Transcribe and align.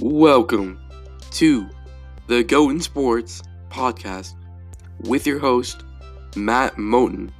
Welcome 0.00 0.80
to 1.30 1.70
the 2.26 2.42
Go 2.42 2.68
in 2.68 2.80
Sports 2.80 3.44
podcast 3.70 4.34
with 5.02 5.24
your 5.24 5.38
host, 5.38 5.84
Matt 6.34 6.74
Moten. 6.74 7.30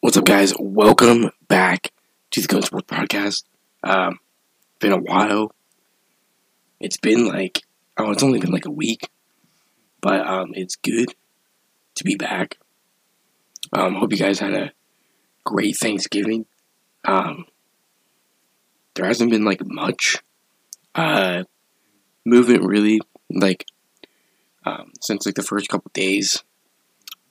What's 0.00 0.16
up, 0.16 0.24
guys? 0.24 0.52
Welcome 0.58 1.30
back 1.46 1.92
to 2.32 2.40
the 2.40 2.48
Go 2.48 2.56
in 2.56 2.64
Sports 2.64 2.88
podcast. 2.90 3.44
Um, 3.84 4.18
been 4.80 4.92
a 4.92 4.98
while. 4.98 5.54
It's 6.80 6.96
been 6.96 7.28
like, 7.28 7.62
oh, 7.96 8.10
it's 8.10 8.24
only 8.24 8.40
been 8.40 8.50
like 8.50 8.66
a 8.66 8.70
week, 8.70 9.10
but 10.00 10.26
um, 10.26 10.50
it's 10.54 10.74
good 10.74 11.14
to 11.94 12.02
be 12.02 12.16
back. 12.16 12.58
Um, 13.72 13.94
hope 13.94 14.10
you 14.10 14.18
guys 14.18 14.40
had 14.40 14.54
a 14.54 14.72
great 15.44 15.76
Thanksgiving. 15.76 16.46
Um, 17.04 17.46
there 18.94 19.06
hasn't 19.06 19.30
been 19.30 19.44
like 19.44 19.64
much 19.64 20.18
uh, 20.94 21.44
movement 22.24 22.64
really, 22.64 23.00
like 23.30 23.66
um, 24.64 24.92
since 25.00 25.26
like 25.26 25.34
the 25.34 25.42
first 25.42 25.68
couple 25.68 25.90
days. 25.94 26.42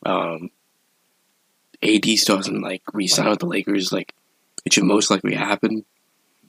Um, 0.05 0.49
AD 1.81 2.05
still 2.17 2.37
hasn't 2.37 2.61
like 2.61 2.81
re-signed 2.93 3.29
with 3.29 3.39
the 3.39 3.45
Lakers. 3.45 3.91
Like 3.91 4.13
it 4.65 4.73
should 4.73 4.83
most 4.83 5.09
likely 5.09 5.35
happen, 5.35 5.85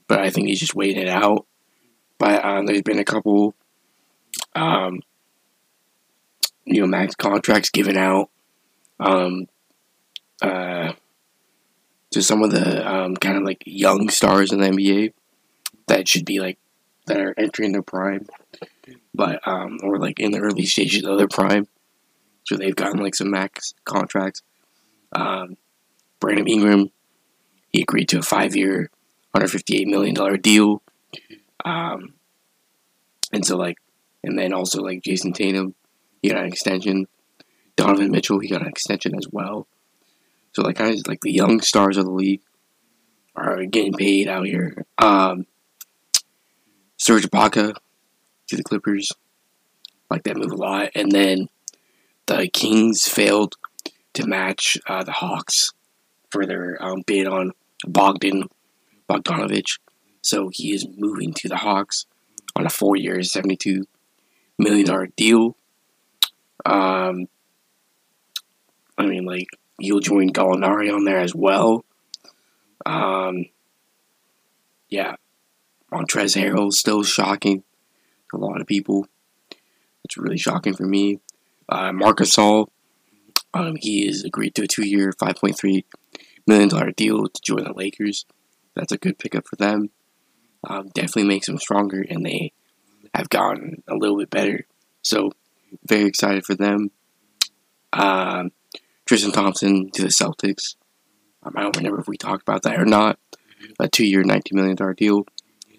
but 0.07 0.19
I 0.19 0.29
think 0.29 0.47
he's 0.47 0.59
just 0.59 0.75
waiting 0.75 1.01
it 1.01 1.09
out. 1.09 1.45
But 2.17 2.43
um, 2.45 2.65
there's 2.65 2.81
been 2.81 2.99
a 2.99 3.05
couple, 3.05 3.55
um, 4.53 5.01
you 6.65 6.81
know, 6.81 6.87
max 6.87 7.15
contracts 7.15 7.69
given 7.69 7.97
out. 7.97 8.29
Um, 8.99 9.47
uh, 10.41 10.93
to 12.15 12.21
some 12.21 12.43
of 12.43 12.51
the 12.51 12.89
um, 12.89 13.13
kind 13.17 13.35
of 13.35 13.43
like 13.43 13.61
young 13.65 14.07
stars 14.07 14.53
in 14.53 14.61
the 14.61 14.69
NBA 14.69 15.11
that 15.87 16.07
should 16.07 16.23
be 16.23 16.39
like 16.39 16.57
that 17.07 17.19
are 17.19 17.33
entering 17.37 17.73
their 17.73 17.81
prime, 17.81 18.25
but 19.13 19.45
um, 19.45 19.79
or 19.83 19.99
like 19.99 20.17
in 20.21 20.31
the 20.31 20.39
early 20.39 20.65
stages 20.65 21.03
of 21.03 21.17
their 21.17 21.27
prime, 21.27 21.67
so 22.45 22.55
they've 22.55 22.75
gotten 22.75 23.03
like 23.03 23.15
some 23.15 23.29
max 23.29 23.73
contracts. 23.83 24.43
Um, 25.11 25.57
Brandon 26.21 26.47
Ingram, 26.47 26.91
he 27.73 27.81
agreed 27.81 28.07
to 28.09 28.19
a 28.19 28.23
five-year, 28.23 28.89
hundred 29.33 29.49
fifty-eight 29.49 29.87
million 29.89 30.15
dollar 30.15 30.37
deal, 30.37 30.81
um, 31.65 32.13
and 33.33 33.45
so 33.45 33.57
like, 33.57 33.75
and 34.23 34.39
then 34.39 34.53
also 34.53 34.81
like 34.81 35.03
Jayson 35.03 35.33
Tatum, 35.33 35.75
he 36.21 36.29
got 36.29 36.39
an 36.39 36.47
extension. 36.47 37.07
Donovan 37.75 38.09
Mitchell, 38.09 38.39
he 38.39 38.47
got 38.47 38.61
an 38.61 38.69
extension 38.69 39.15
as 39.17 39.27
well. 39.29 39.67
So 40.55 40.61
like 40.61 40.79
of 40.79 41.05
like 41.05 41.19
the 41.19 41.33
young 41.33 41.59
stars 41.59 41.97
of 41.97 42.05
the 42.05 42.11
league 42.11 42.41
are 43.35 43.65
getting 43.65 43.91
paid 43.91 44.29
out 44.29 44.45
here. 44.45 44.85
Um, 44.97 45.47
Serge 46.95 47.29
Ibaka 47.29 47.75
to 48.47 48.55
the 48.55 48.63
Clippers, 48.63 49.11
like 50.09 50.23
that 50.23 50.37
move 50.37 50.53
a 50.53 50.55
lot, 50.55 50.91
and 50.95 51.11
then 51.11 51.49
the 52.27 52.47
Kings 52.47 53.05
failed 53.05 53.55
to 54.13 54.25
match 54.25 54.77
uh, 54.87 55.03
the 55.03 55.11
Hawks 55.11 55.73
for 56.29 56.45
their 56.45 56.81
um, 56.81 57.03
bid 57.05 57.27
on 57.27 57.51
Bogdan 57.85 58.47
Bogdanovich, 59.09 59.79
so 60.21 60.49
he 60.53 60.71
is 60.71 60.87
moving 60.95 61.33
to 61.33 61.49
the 61.49 61.57
Hawks 61.57 62.05
on 62.55 62.65
a 62.65 62.69
four-year, 62.69 63.21
seventy-two 63.23 63.83
million 64.57 64.85
dollar 64.85 65.07
deal. 65.17 65.57
Um, 66.65 67.27
I 68.97 69.05
mean, 69.05 69.25
like 69.25 69.47
you'll 69.79 69.99
join 69.99 70.29
Gallinari 70.29 70.93
on 70.93 71.05
there 71.05 71.19
as 71.19 71.35
well. 71.35 71.85
Um, 72.85 73.45
yeah, 74.89 75.15
Montrezl 75.91 76.41
Harrell 76.41 76.71
still 76.71 77.03
shocking 77.03 77.63
a 78.33 78.37
lot 78.37 78.61
of 78.61 78.67
people. 78.67 79.07
It's 80.03 80.17
really 80.17 80.37
shocking 80.37 80.75
for 80.75 80.85
me. 80.85 81.19
Uh, 81.67 81.91
Marc 81.91 82.19
Gasol, 82.19 82.67
um, 83.53 83.75
he 83.79 84.05
has 84.05 84.23
agreed 84.23 84.53
to 84.55 84.63
a 84.63 84.67
two-year, 84.67 85.13
five 85.19 85.35
point 85.37 85.57
three 85.57 85.85
million 86.45 86.69
dollar 86.69 86.91
deal 86.91 87.27
to 87.27 87.41
join 87.41 87.63
the 87.63 87.73
Lakers. 87.73 88.25
That's 88.75 88.91
a 88.91 88.97
good 88.97 89.17
pickup 89.17 89.47
for 89.47 89.55
them. 89.55 89.89
Um, 90.67 90.89
definitely 90.89 91.25
makes 91.25 91.47
them 91.47 91.57
stronger, 91.57 92.05
and 92.07 92.25
they 92.25 92.51
have 93.13 93.29
gotten 93.29 93.83
a 93.87 93.95
little 93.95 94.17
bit 94.17 94.29
better. 94.29 94.65
So, 95.01 95.31
very 95.87 96.05
excited 96.05 96.45
for 96.45 96.55
them. 96.55 96.91
Um, 97.93 98.51
Tristan 99.05 99.31
Thompson 99.31 99.91
to 99.91 100.01
the 100.01 100.07
Celtics. 100.07 100.75
I 101.43 101.61
don't 101.61 101.77
remember 101.77 101.99
if 101.99 102.07
we 102.07 102.17
talked 102.17 102.41
about 102.41 102.63
that 102.63 102.79
or 102.79 102.85
not. 102.85 103.19
A 103.79 103.87
two 103.87 104.05
year, 104.05 104.23
$19 104.23 104.53
million 104.53 104.75
deal 104.95 105.25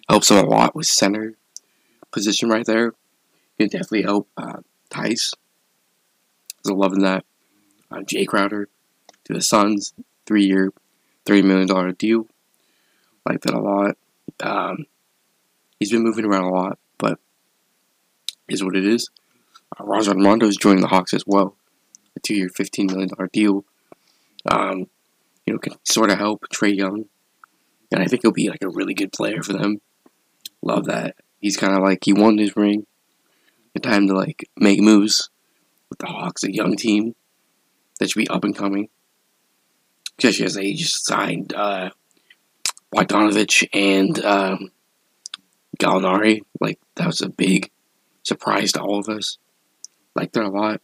helps 0.09 0.31
him 0.31 0.37
a 0.37 0.47
lot 0.47 0.73
with 0.73 0.85
center 0.85 1.33
position 2.11 2.49
right 2.49 2.65
there. 2.65 2.93
Can 3.59 3.67
definitely 3.67 4.03
help 4.03 4.29
uh, 4.37 4.59
Theis. 4.89 5.33
I'm 6.65 6.77
loving 6.77 7.01
that. 7.01 7.25
Uh, 7.91 7.99
Jae 7.99 8.27
Crowder 8.27 8.69
to 9.25 9.33
the 9.33 9.41
Suns, 9.41 9.93
three 10.25 10.45
year, 10.45 10.71
$30 11.25 11.43
million 11.43 11.95
deal. 11.95 12.27
Like 13.25 13.41
that 13.41 13.53
a 13.53 13.59
lot. 13.59 13.97
Um, 14.39 14.85
he's 15.79 15.91
been 15.91 16.03
moving 16.03 16.25
around 16.25 16.45
a 16.45 16.53
lot, 16.53 16.79
but 16.97 17.19
is 18.47 18.63
what 18.63 18.77
it 18.77 18.85
is. 18.85 19.09
Uh, 19.77 19.83
Rajon 19.83 20.23
Rondo 20.23 20.47
is 20.47 20.55
joining 20.55 20.81
the 20.81 20.87
Hawks 20.87 21.13
as 21.13 21.23
well 21.27 21.56
a 22.29 22.33
two 22.33 22.35
year, 22.35 22.49
$15 22.49 22.91
million 22.91 23.09
deal. 23.31 23.65
Um, 24.49 24.87
you 25.45 25.53
know, 25.53 25.59
can 25.59 25.73
sort 25.85 26.11
of 26.11 26.17
help 26.17 26.45
Trae 26.53 26.75
Young. 26.75 27.05
And 27.91 28.03
I 28.03 28.07
think 28.07 28.21
he'll 28.21 28.31
be 28.31 28.49
like 28.49 28.63
a 28.63 28.69
really 28.69 28.93
good 28.93 29.13
player 29.13 29.41
for 29.41 29.53
them. 29.53 29.81
Love 30.61 30.85
that. 30.85 31.15
He's 31.39 31.57
kind 31.57 31.73
of 31.73 31.81
like, 31.81 31.99
he 32.03 32.13
won 32.13 32.37
his 32.37 32.55
ring. 32.55 32.85
The 33.73 33.79
time 33.79 34.07
to 34.07 34.13
like 34.13 34.49
make 34.57 34.81
moves 34.81 35.29
with 35.89 35.99
the 35.99 36.07
Hawks, 36.07 36.43
a 36.43 36.53
young 36.53 36.75
team 36.75 37.15
that 37.99 38.09
should 38.09 38.19
be 38.19 38.27
up 38.27 38.43
and 38.43 38.55
coming. 38.55 38.89
Especially 40.17 40.45
as 40.45 40.55
they 40.55 40.73
just 40.73 41.05
signed 41.05 41.53
uh, 41.53 41.91
Bogdanovich 42.93 43.67
and 43.71 44.23
um, 44.25 44.71
Gallinari. 45.79 46.41
Like, 46.59 46.79
that 46.95 47.07
was 47.07 47.21
a 47.21 47.29
big 47.29 47.71
surprise 48.23 48.71
to 48.73 48.81
all 48.81 48.99
of 48.99 49.09
us. 49.09 49.37
Like 50.15 50.31
that 50.31 50.43
a 50.43 50.49
lot. 50.49 50.81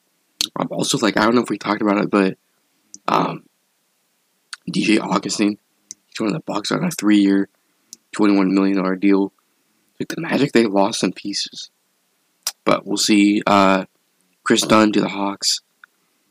I'm 0.55 0.67
also 0.71 0.97
like 0.97 1.17
I 1.17 1.23
don't 1.23 1.35
know 1.35 1.41
if 1.43 1.49
we 1.49 1.57
talked 1.57 1.81
about 1.81 1.97
it, 1.97 2.09
but 2.09 2.37
um, 3.07 3.43
DJ 4.69 4.99
Augustin, 4.99 5.57
he's 6.07 6.19
one 6.19 6.29
of 6.29 6.33
the 6.33 6.39
Bucks 6.39 6.71
on 6.71 6.83
a 6.83 6.91
three-year, 6.91 7.49
twenty-one 8.11 8.53
million 8.53 8.77
dollar 8.77 8.95
deal. 8.95 9.33
Like 9.99 10.09
the 10.09 10.21
Magic, 10.21 10.51
they 10.51 10.65
lost 10.65 10.99
some 10.99 11.11
pieces, 11.11 11.69
but 12.65 12.85
we'll 12.85 12.97
see. 12.97 13.41
Uh, 13.45 13.85
Kris 14.43 14.61
Dunn 14.61 14.91
to 14.91 15.01
the 15.01 15.09
Hawks. 15.09 15.61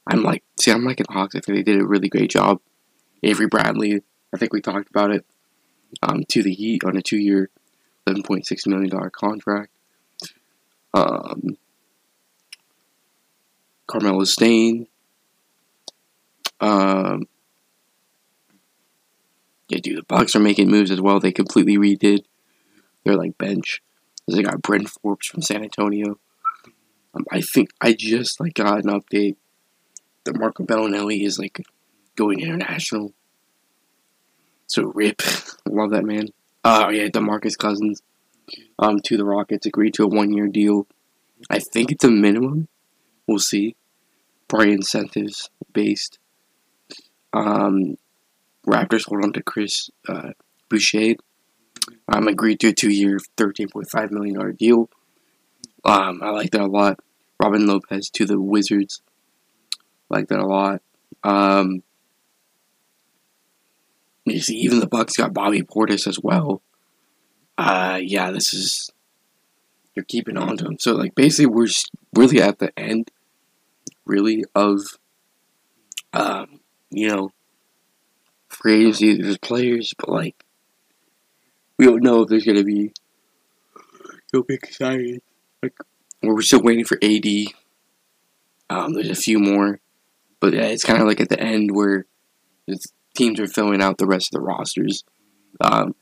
I'm 0.06 0.23
like, 0.23 0.43
see, 0.61 0.71
I'm 0.71 0.84
liking 0.84 1.06
the 1.09 1.15
Hawks. 1.15 1.34
I 1.34 1.41
think 1.41 1.56
they 1.56 1.73
did 1.73 1.81
a 1.81 1.87
really 1.87 2.09
great 2.09 2.31
job. 2.31 2.61
Avery 3.23 3.47
Bradley, 3.47 4.03
I 4.34 4.37
think 4.37 4.53
we 4.53 4.61
talked 4.61 4.91
about 4.91 5.12
it. 5.12 5.25
Um, 6.03 6.25
to 6.29 6.43
the 6.43 6.53
Heat 6.53 6.84
on 6.84 6.97
a 6.97 7.03
two-year, 7.03 7.50
eleven 8.06 8.23
point 8.23 8.47
six 8.47 8.67
million 8.67 8.91
dollar 8.91 9.11
contract. 9.11 9.71
Um, 10.94 11.56
Carmelo 13.87 14.25
Stain. 14.25 14.87
Um, 16.60 17.26
yeah, 19.69 19.78
dude, 19.82 19.98
the 19.98 20.03
Bucks 20.03 20.34
are 20.37 20.41
making 20.41 20.70
moves 20.70 20.91
as 20.91 21.00
well. 21.00 21.19
They 21.19 21.32
completely 21.32 21.76
redid 21.76 22.25
their 23.04 23.16
like 23.16 23.38
bench. 23.38 23.82
They 24.28 24.43
got 24.43 24.62
Bryn 24.62 24.87
Forbes 24.87 25.26
from 25.26 25.43
San 25.43 25.62
Antonio. 25.62 26.19
Um, 27.15 27.25
I 27.31 27.41
think 27.41 27.70
I 27.81 27.93
just 27.93 28.41
like 28.41 28.54
got 28.54 28.84
an 28.84 28.91
update 28.91 29.37
that 30.25 30.38
Marco 30.38 30.64
Belinelli 30.64 31.25
is 31.25 31.38
like 31.38 31.60
going 32.16 32.40
international. 32.40 33.12
So 34.67 34.93
rip, 34.94 35.23
love 35.67 35.90
that 35.90 36.05
man. 36.05 36.29
Oh 36.64 36.90
yeah, 36.90 37.08
Demarcus 37.08 37.58
Cousins, 37.58 38.02
um, 38.79 39.00
to 39.00 39.17
the 39.17 39.25
Rockets 39.25 39.67
agreed 39.67 39.94
to 39.94 40.05
a 40.05 40.08
one 40.08 40.32
year 40.32 40.46
deal. 40.46 40.87
I 41.50 41.58
think 41.58 41.90
it's 41.90 42.05
a 42.05 42.11
minimum. 42.11 42.69
We'll 43.26 43.38
see 43.38 43.76
probably 44.48 44.72
incentives 44.72 45.50
based. 45.72 46.19
Um, 47.32 47.96
Raptors 48.66 49.06
hold 49.06 49.24
on 49.24 49.32
to 49.32 49.42
Chris 49.42 49.90
uh, 50.08 50.32
Boucher. 50.69 51.14
Um, 52.06 52.28
agreed 52.28 52.60
to 52.60 52.69
a 52.69 52.72
two-year, 52.72 53.19
thirteen 53.36 53.69
point 53.69 53.88
five 53.90 54.10
million 54.10 54.36
dollar 54.36 54.52
deal. 54.52 54.88
Um, 55.84 56.20
I 56.22 56.30
like 56.30 56.50
that 56.50 56.60
a 56.60 56.66
lot. 56.66 57.00
Robin 57.42 57.66
Lopez 57.66 58.08
to 58.10 58.24
the 58.24 58.40
Wizards. 58.40 59.02
Like 60.08 60.28
that 60.28 60.38
a 60.38 60.46
lot. 60.46 60.82
Um, 61.24 61.82
you 64.24 64.40
see, 64.40 64.56
even 64.56 64.78
the 64.78 64.86
Bucks 64.86 65.16
got 65.16 65.34
Bobby 65.34 65.62
Portis 65.62 66.06
as 66.06 66.19
well. 66.22 66.62
Uh, 67.58 67.98
yeah, 68.00 68.30
this 68.30 68.52
is 68.52 68.90
you're 69.94 70.04
keeping 70.04 70.36
on 70.36 70.56
to 70.58 70.66
him. 70.66 70.76
So 70.78 70.92
like 70.94 71.14
basically, 71.14 71.46
we're 71.46 71.69
really 72.14 72.41
at 72.41 72.59
the 72.59 72.76
end 72.79 73.11
really 74.05 74.44
of 74.55 74.81
um, 76.12 76.61
you 76.91 77.09
know 77.09 77.31
free 78.49 78.81
agency. 78.81 79.20
There's 79.20 79.38
players, 79.38 79.94
but 79.99 80.09
like 80.09 80.44
we 81.79 81.87
don't 81.87 82.03
know 82.03 82.23
if 82.23 82.29
there's 82.29 82.44
gonna 82.44 82.64
be. 82.64 82.93
You'll 84.32 84.44
be 84.44 84.55
excited. 84.55 85.20
Like 85.62 85.76
we're 86.23 86.41
still 86.43 86.62
waiting 86.62 86.85
for 86.85 86.99
AD. 87.03 87.26
Um, 88.70 88.94
there's 88.94 89.11
a 89.11 89.15
few 89.15 89.38
more, 89.38 89.81
but 90.41 90.55
yeah, 90.55 90.62
it's 90.62 90.85
kind 90.85 91.00
of 91.03 91.06
like 91.06 91.20
at 91.20 91.29
the 91.29 91.41
end 91.41 91.75
where 91.75 92.06
the 92.67 92.79
teams 93.15 93.38
are 93.38 93.47
filling 93.47 93.82
out 93.82 93.99
the 93.99 94.06
rest 94.06 94.32
of 94.32 94.41
the 94.41 94.47
rosters. 94.47 95.05
Um, 95.61 95.94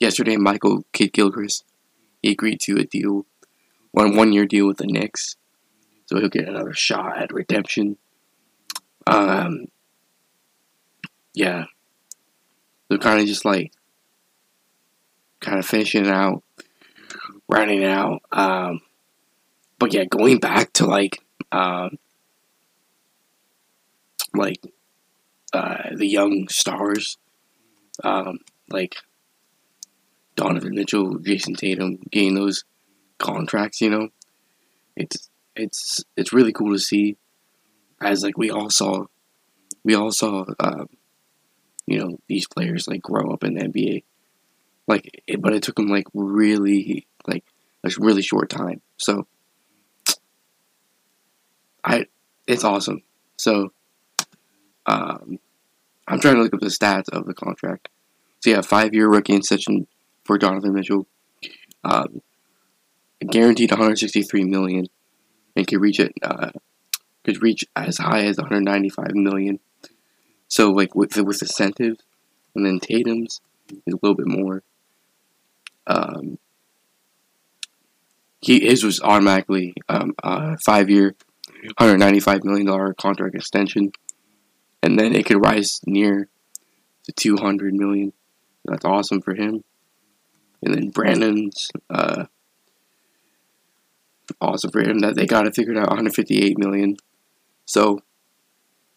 yesterday, 0.00 0.36
Michael 0.36 0.84
Kidd 0.92 1.12
Gilchrist 1.12 1.64
he 2.26 2.32
agreed 2.32 2.60
to 2.62 2.76
a 2.78 2.84
deal, 2.84 3.24
one 3.92 4.16
one 4.16 4.32
year 4.32 4.46
deal 4.46 4.66
with 4.66 4.78
the 4.78 4.86
Knicks, 4.86 5.36
so 6.06 6.18
he'll 6.18 6.28
get 6.28 6.48
another 6.48 6.72
shot 6.72 7.18
at 7.18 7.32
redemption. 7.32 7.96
Um, 9.06 9.66
yeah, 11.34 11.66
they're 12.88 12.98
kind 12.98 13.20
of 13.20 13.26
just 13.26 13.44
like 13.44 13.72
kind 15.40 15.58
of 15.58 15.66
finishing 15.66 16.08
out, 16.08 16.42
rounding 17.48 17.84
out. 17.84 18.22
Um, 18.32 18.80
but 19.78 19.92
yeah, 19.92 20.04
going 20.04 20.38
back 20.38 20.72
to 20.74 20.86
like, 20.86 21.22
um, 21.52 21.98
like 24.34 24.60
uh, 25.52 25.90
the 25.94 26.06
young 26.06 26.48
stars, 26.48 27.18
um, 28.04 28.38
like 28.68 28.96
Donovan 30.36 30.74
Mitchell, 30.74 31.18
Jayson 31.18 31.54
Tatum, 31.54 31.98
getting 32.10 32.34
those 32.34 32.64
contracts. 33.18 33.80
You 33.80 33.90
know, 33.90 34.08
it's 34.96 35.30
it's 35.56 36.04
it's 36.16 36.32
really 36.32 36.52
cool 36.52 36.72
to 36.72 36.78
see. 36.78 37.16
As 38.00 38.22
like 38.22 38.36
we 38.36 38.50
all 38.50 38.70
saw, 38.70 39.06
we 39.82 39.94
all 39.94 40.10
saw, 40.10 40.44
uh, 40.60 40.84
you 41.86 41.98
know, 41.98 42.18
these 42.28 42.46
players 42.46 42.86
like 42.86 43.02
grow 43.02 43.32
up 43.32 43.42
in 43.42 43.54
the 43.54 43.62
NBA. 43.62 44.04
Like, 44.86 45.22
it, 45.26 45.40
but 45.40 45.54
it 45.54 45.62
took 45.62 45.76
them 45.76 45.88
like 45.88 46.06
really 46.14 47.06
like 47.26 47.44
a 47.84 47.90
really 47.98 48.22
short 48.22 48.50
time. 48.50 48.82
So, 48.98 49.26
I 51.82 52.04
it's 52.46 52.64
awesome. 52.64 53.02
So, 53.38 53.72
um, 54.84 55.38
I'm 56.06 56.20
trying 56.20 56.36
to 56.36 56.42
look 56.42 56.54
up 56.54 56.60
the 56.60 56.66
stats 56.66 57.08
of 57.08 57.26
the 57.26 57.34
contract. 57.34 57.88
So 58.40 58.50
yeah, 58.50 58.60
five 58.60 58.94
year 58.94 59.08
rookie 59.08 59.34
extension 59.34 59.86
for 60.24 60.38
Donovan 60.38 60.74
Mitchell. 60.74 61.06
Um, 61.82 62.20
guaranteed 63.30 63.70
163 63.70 64.44
million, 64.44 64.86
and 65.56 65.66
could 65.66 65.80
reach 65.80 65.98
it 65.98 66.12
uh, 66.22 66.50
could 67.24 67.42
reach 67.42 67.64
as 67.74 67.98
high 67.98 68.24
as 68.24 68.36
195 68.36 69.14
million. 69.14 69.58
So 70.48 70.70
like 70.70 70.94
with 70.94 71.12
the, 71.12 71.24
with 71.24 71.42
incentives, 71.42 72.02
and 72.54 72.64
then 72.64 72.78
Tatum's 72.78 73.40
is 73.68 73.94
a 73.94 73.98
little 74.00 74.14
bit 74.14 74.28
more. 74.28 74.62
Um, 75.86 76.38
he 78.40 78.60
his 78.60 78.84
was 78.84 79.00
automatically 79.00 79.74
um, 79.88 80.14
a 80.22 80.56
five 80.64 80.88
year, 80.88 81.16
195 81.78 82.44
million 82.44 82.66
dollar 82.66 82.94
contract 82.94 83.34
extension 83.34 83.92
and 84.86 84.98
then 84.98 85.16
it 85.16 85.26
could 85.26 85.44
rise 85.44 85.80
near 85.84 86.28
to 87.04 87.12
200 87.12 87.74
million. 87.74 88.12
That's 88.64 88.84
awesome 88.84 89.20
for 89.20 89.34
him. 89.34 89.64
And 90.62 90.72
then 90.72 90.90
Brandon's 90.90 91.68
uh, 91.90 92.26
awesome 94.40 94.70
for 94.70 94.80
him 94.80 95.00
that 95.00 95.16
they 95.16 95.26
got 95.26 95.46
it 95.46 95.54
figured 95.54 95.76
out 95.76 95.88
158 95.88 96.58
million. 96.58 96.96
So 97.64 98.00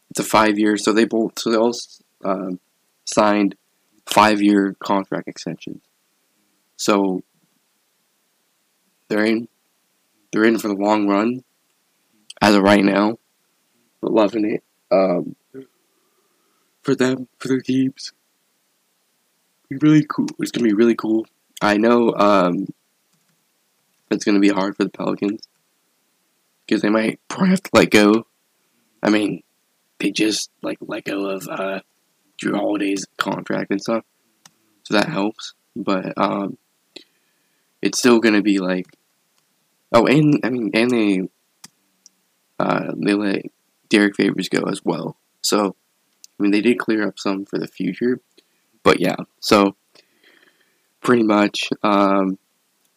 it's 0.10 0.20
a 0.20 0.24
five 0.24 0.58
year. 0.58 0.78
So 0.78 0.94
they 0.94 1.06
both 1.06 1.40
so 1.40 1.52
they 1.52 1.58
all 1.58 1.74
um, 2.24 2.60
signed 3.06 3.56
five 4.06 4.42
year 4.42 4.76
contract 4.80 5.28
extensions. 5.28 5.82
So 6.78 7.24
they're 9.08 9.26
in 9.26 9.48
they're 10.32 10.46
in 10.46 10.60
for 10.60 10.68
the 10.68 10.76
long 10.76 11.08
run 11.08 11.44
as 12.42 12.56
of 12.56 12.64
right 12.64 12.84
now. 12.84 13.18
Loving 14.02 14.46
it. 14.46 14.64
Um, 14.92 15.36
for 16.82 16.96
them, 16.96 17.28
for 17.38 17.50
their 17.50 17.60
teams. 17.60 18.14
Be 19.70 19.76
really 19.76 20.06
cool. 20.10 20.28
It's 20.40 20.52
gonna 20.52 20.68
be 20.68 20.74
really 20.74 20.96
cool. 20.96 21.28
I 21.62 21.78
know 21.78 22.14
um, 22.16 22.68
it's 24.10 24.26
gonna 24.26 24.40
be 24.40 24.50
hard 24.50 24.76
for 24.76 24.84
the 24.84 24.90
Pelicans 24.90 25.48
because 26.66 26.82
they 26.82 26.90
might 26.90 27.20
have 27.32 27.64
to 27.64 27.70
let 27.74 27.92
go. 27.92 28.26
I 29.02 29.10
mean, 29.10 29.44
they 30.00 30.12
just 30.12 30.50
like 30.62 30.78
let 30.82 31.06
go 31.06 31.30
of 31.30 31.48
uh, 31.48 31.80
Jrue 32.42 32.56
Holiday's 32.56 33.06
contract 33.18 33.72
and 33.72 33.82
stuff, 33.82 34.04
so 34.84 34.94
that 34.94 35.10
helps. 35.10 35.54
But 35.76 36.14
um, 36.18 36.58
it's 37.82 38.00
still 38.00 38.20
gonna 38.20 38.42
be 38.42 38.60
like, 38.60 38.86
oh, 39.94 40.06
and 40.06 40.40
I 40.44 40.50
mean, 40.50 40.72
and 40.74 40.92
they 40.92 41.22
uh, 42.60 42.94
they 42.96 43.14
let 43.14 43.44
Derrick 43.90 44.16
Favors 44.16 44.50
go 44.50 44.64
as 44.64 44.84
well. 44.84 45.18
So 45.42 45.76
I 46.40 46.44
mean, 46.44 46.52
they 46.52 46.62
did 46.62 46.80
clear 46.80 47.08
up 47.08 47.20
some 47.20 47.46
for 47.46 47.58
the 47.58 47.68
future, 47.68 48.22
but 48.84 49.00
yeah. 49.00 49.16
So 49.40 49.76
pretty 51.02 51.24
much, 51.24 51.70
um, 51.84 52.38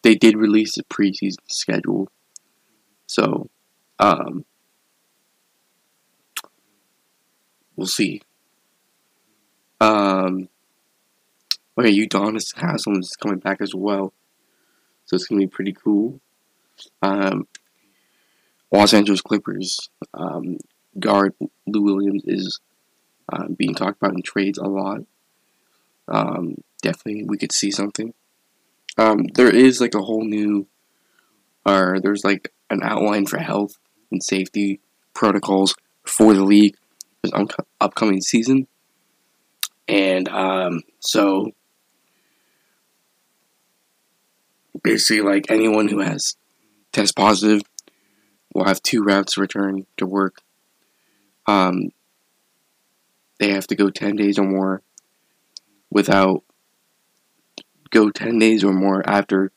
they 0.03 0.15
did 0.15 0.37
release 0.37 0.75
the 0.75 0.83
preseason 0.83 1.37
schedule. 1.47 2.09
So, 3.07 3.49
um, 3.99 4.45
we'll 7.75 7.87
see. 7.87 8.21
Um, 9.81 10.49
okay, 11.77 11.91
Udonis 11.91 12.55
Haslem 12.55 12.99
is 12.99 13.15
coming 13.21 13.39
back 13.39 13.61
as 13.61 13.73
well, 13.73 14.13
so 15.05 15.15
it's 15.15 15.25
gonna 15.25 15.39
be 15.39 15.47
pretty 15.47 15.73
cool. 15.73 16.19
Um, 17.01 17.47
Los 18.71 18.93
Angeles 18.93 19.21
Clippers 19.21 19.89
um, 20.13 20.57
guard 20.99 21.33
Lou 21.67 21.81
Williams 21.81 22.23
is 22.25 22.59
uh, 23.31 23.47
being 23.47 23.75
talked 23.75 24.01
about 24.01 24.15
in 24.15 24.21
trades 24.21 24.57
a 24.57 24.67
lot. 24.67 25.01
Um, 26.07 26.55
definitely, 26.81 27.23
we 27.23 27.37
could 27.37 27.51
see 27.51 27.71
something. 27.71 28.13
Um, 28.97 29.25
there 29.33 29.53
is 29.53 29.81
like 29.81 29.95
a 29.95 30.01
whole 30.01 30.23
new, 30.23 30.67
or 31.65 31.99
there's 32.01 32.23
like 32.23 32.53
an 32.69 32.81
outline 32.83 33.25
for 33.25 33.39
health 33.39 33.77
and 34.11 34.23
safety 34.23 34.79
protocols 35.13 35.75
for 36.05 36.33
the 36.33 36.43
league 36.43 36.75
the 37.23 37.35
un- 37.35 37.47
upcoming 37.79 38.21
season, 38.21 38.67
and 39.87 40.27
um, 40.29 40.81
so 40.99 41.51
basically, 44.83 45.21
like 45.21 45.49
anyone 45.49 45.87
who 45.87 45.99
has 45.99 46.35
test 46.91 47.15
positive 47.15 47.61
will 48.53 48.65
have 48.65 48.81
two 48.83 49.03
routes 49.03 49.33
to 49.33 49.41
return 49.41 49.85
to 49.97 50.05
work. 50.05 50.41
Um, 51.47 51.89
they 53.39 53.49
have 53.49 53.67
to 53.67 53.75
go 53.75 53.89
10 53.89 54.15
days 54.15 54.39
or 54.39 54.45
more 54.45 54.81
without 55.89 56.43
go 57.93 58.09
10 58.09 58.39
days 58.39 58.63
or 58.63 58.73
more 58.73 59.07
after 59.07 59.51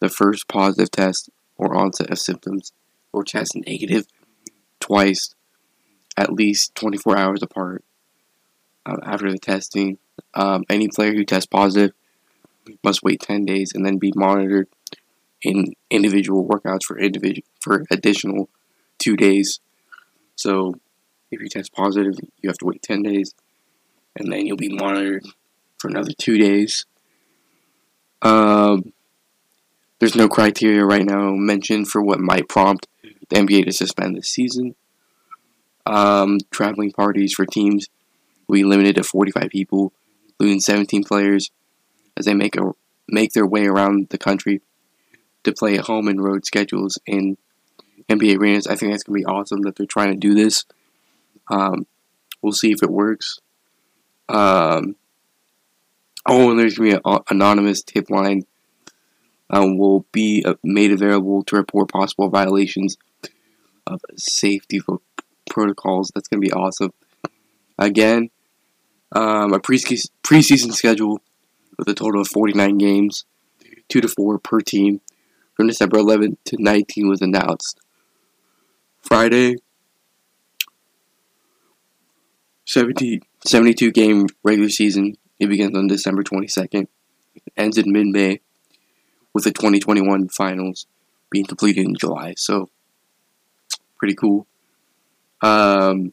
the 0.00 0.08
first 0.08 0.48
positive 0.48 0.90
test 0.90 1.28
or 1.58 1.74
onset 1.74 2.10
of 2.10 2.18
symptoms 2.18 2.72
or 3.12 3.24
test 3.24 3.56
negative 3.66 4.06
twice 4.80 5.34
at 6.16 6.32
least 6.32 6.74
24 6.76 7.18
hours 7.18 7.42
apart 7.42 7.84
uh, 8.86 8.96
after 9.02 9.30
the 9.30 9.38
testing. 9.38 9.98
Um, 10.32 10.64
any 10.70 10.88
player 10.88 11.12
who 11.12 11.24
tests 11.24 11.46
positive 11.46 11.92
must 12.82 13.02
wait 13.02 13.20
10 13.20 13.44
days 13.44 13.72
and 13.74 13.84
then 13.84 13.98
be 13.98 14.12
monitored 14.14 14.68
in 15.42 15.74
individual 15.90 16.48
workouts 16.48 16.84
for 16.84 16.98
individual 16.98 17.46
for 17.60 17.84
additional 17.90 18.48
two 18.98 19.16
days. 19.16 19.60
So 20.36 20.74
if 21.30 21.40
you 21.40 21.48
test 21.48 21.72
positive, 21.72 22.14
you 22.40 22.48
have 22.48 22.58
to 22.58 22.64
wait 22.64 22.82
10 22.82 23.02
days, 23.02 23.34
and 24.14 24.32
then 24.32 24.46
you'll 24.46 24.56
be 24.56 24.74
monitored 24.74 25.26
for 25.78 25.88
another 25.88 26.12
two 26.16 26.38
days. 26.38 26.86
Um, 28.22 28.92
there's 29.98 30.16
no 30.16 30.28
criteria 30.28 30.84
right 30.84 31.04
now 31.04 31.30
mentioned 31.30 31.88
for 31.88 32.02
what 32.02 32.20
might 32.20 32.48
prompt 32.48 32.86
the 33.28 33.36
NBA 33.36 33.64
to 33.64 33.72
suspend 33.72 34.16
this 34.16 34.28
season. 34.28 34.74
Um, 35.84 36.38
traveling 36.50 36.92
parties 36.92 37.34
for 37.34 37.46
teams 37.46 37.88
will 38.46 38.54
be 38.54 38.64
limited 38.64 38.96
to 38.96 39.04
45 39.04 39.48
people, 39.50 39.92
including 40.28 40.60
17 40.60 41.04
players, 41.04 41.50
as 42.16 42.26
they 42.26 42.34
make 42.34 42.56
a 42.56 42.72
make 43.08 43.32
their 43.32 43.46
way 43.46 43.66
around 43.66 44.08
the 44.08 44.18
country 44.18 44.60
to 45.44 45.52
play 45.52 45.78
at 45.78 45.84
home 45.84 46.08
and 46.08 46.22
road 46.22 46.44
schedules 46.44 46.98
in 47.06 47.38
NBA 48.08 48.36
arenas. 48.38 48.66
I 48.66 48.74
think 48.74 48.92
that's 48.92 49.04
gonna 49.04 49.18
be 49.18 49.24
awesome 49.24 49.62
that 49.62 49.76
they're 49.76 49.86
trying 49.86 50.12
to 50.12 50.18
do 50.18 50.34
this. 50.34 50.64
Um, 51.48 51.86
we'll 52.42 52.52
see 52.52 52.72
if 52.72 52.82
it 52.82 52.90
works. 52.90 53.38
Um, 54.28 54.96
oh, 56.28 56.50
and 56.50 56.58
there's 56.58 56.78
going 56.78 56.92
to 56.92 57.00
be 57.00 57.02
an 57.04 57.20
anonymous 57.30 57.82
tip 57.82 58.10
line 58.10 58.42
um, 59.50 59.78
will 59.78 60.06
be 60.12 60.44
uh, 60.44 60.54
made 60.62 60.92
available 60.92 61.42
to 61.44 61.56
report 61.56 61.90
possible 61.90 62.28
violations 62.28 62.96
of 63.86 64.00
safety 64.16 64.80
protocols. 65.48 66.10
That's 66.14 66.28
going 66.28 66.42
to 66.42 66.48
be 66.48 66.52
awesome. 66.52 66.92
Again, 67.78 68.30
um, 69.12 69.52
a 69.52 69.60
preseason 69.60 70.72
schedule 70.72 71.20
with 71.78 71.88
a 71.88 71.94
total 71.94 72.22
of 72.22 72.28
49 72.28 72.78
games, 72.78 73.24
2 73.88 74.00
to 74.00 74.08
4 74.08 74.38
per 74.38 74.60
team, 74.60 75.00
from 75.54 75.68
December 75.68 75.98
11th 75.98 76.36
to 76.46 76.56
19 76.58 77.08
was 77.08 77.22
announced. 77.22 77.80
Friday, 79.00 79.56
70, 82.64 83.22
72 83.44 83.92
game 83.92 84.26
regular 84.42 84.68
season. 84.68 85.16
It 85.38 85.48
begins 85.48 85.76
on 85.76 85.86
December 85.86 86.22
22nd, 86.22 86.88
ends 87.56 87.78
in 87.78 87.92
mid 87.92 88.06
May, 88.06 88.40
with 89.34 89.44
the 89.44 89.52
2021 89.52 90.28
finals 90.28 90.86
being 91.30 91.44
completed 91.44 91.84
in 91.84 91.94
July. 91.94 92.34
So, 92.36 92.70
pretty 93.98 94.14
cool. 94.14 94.46
Um, 95.42 96.12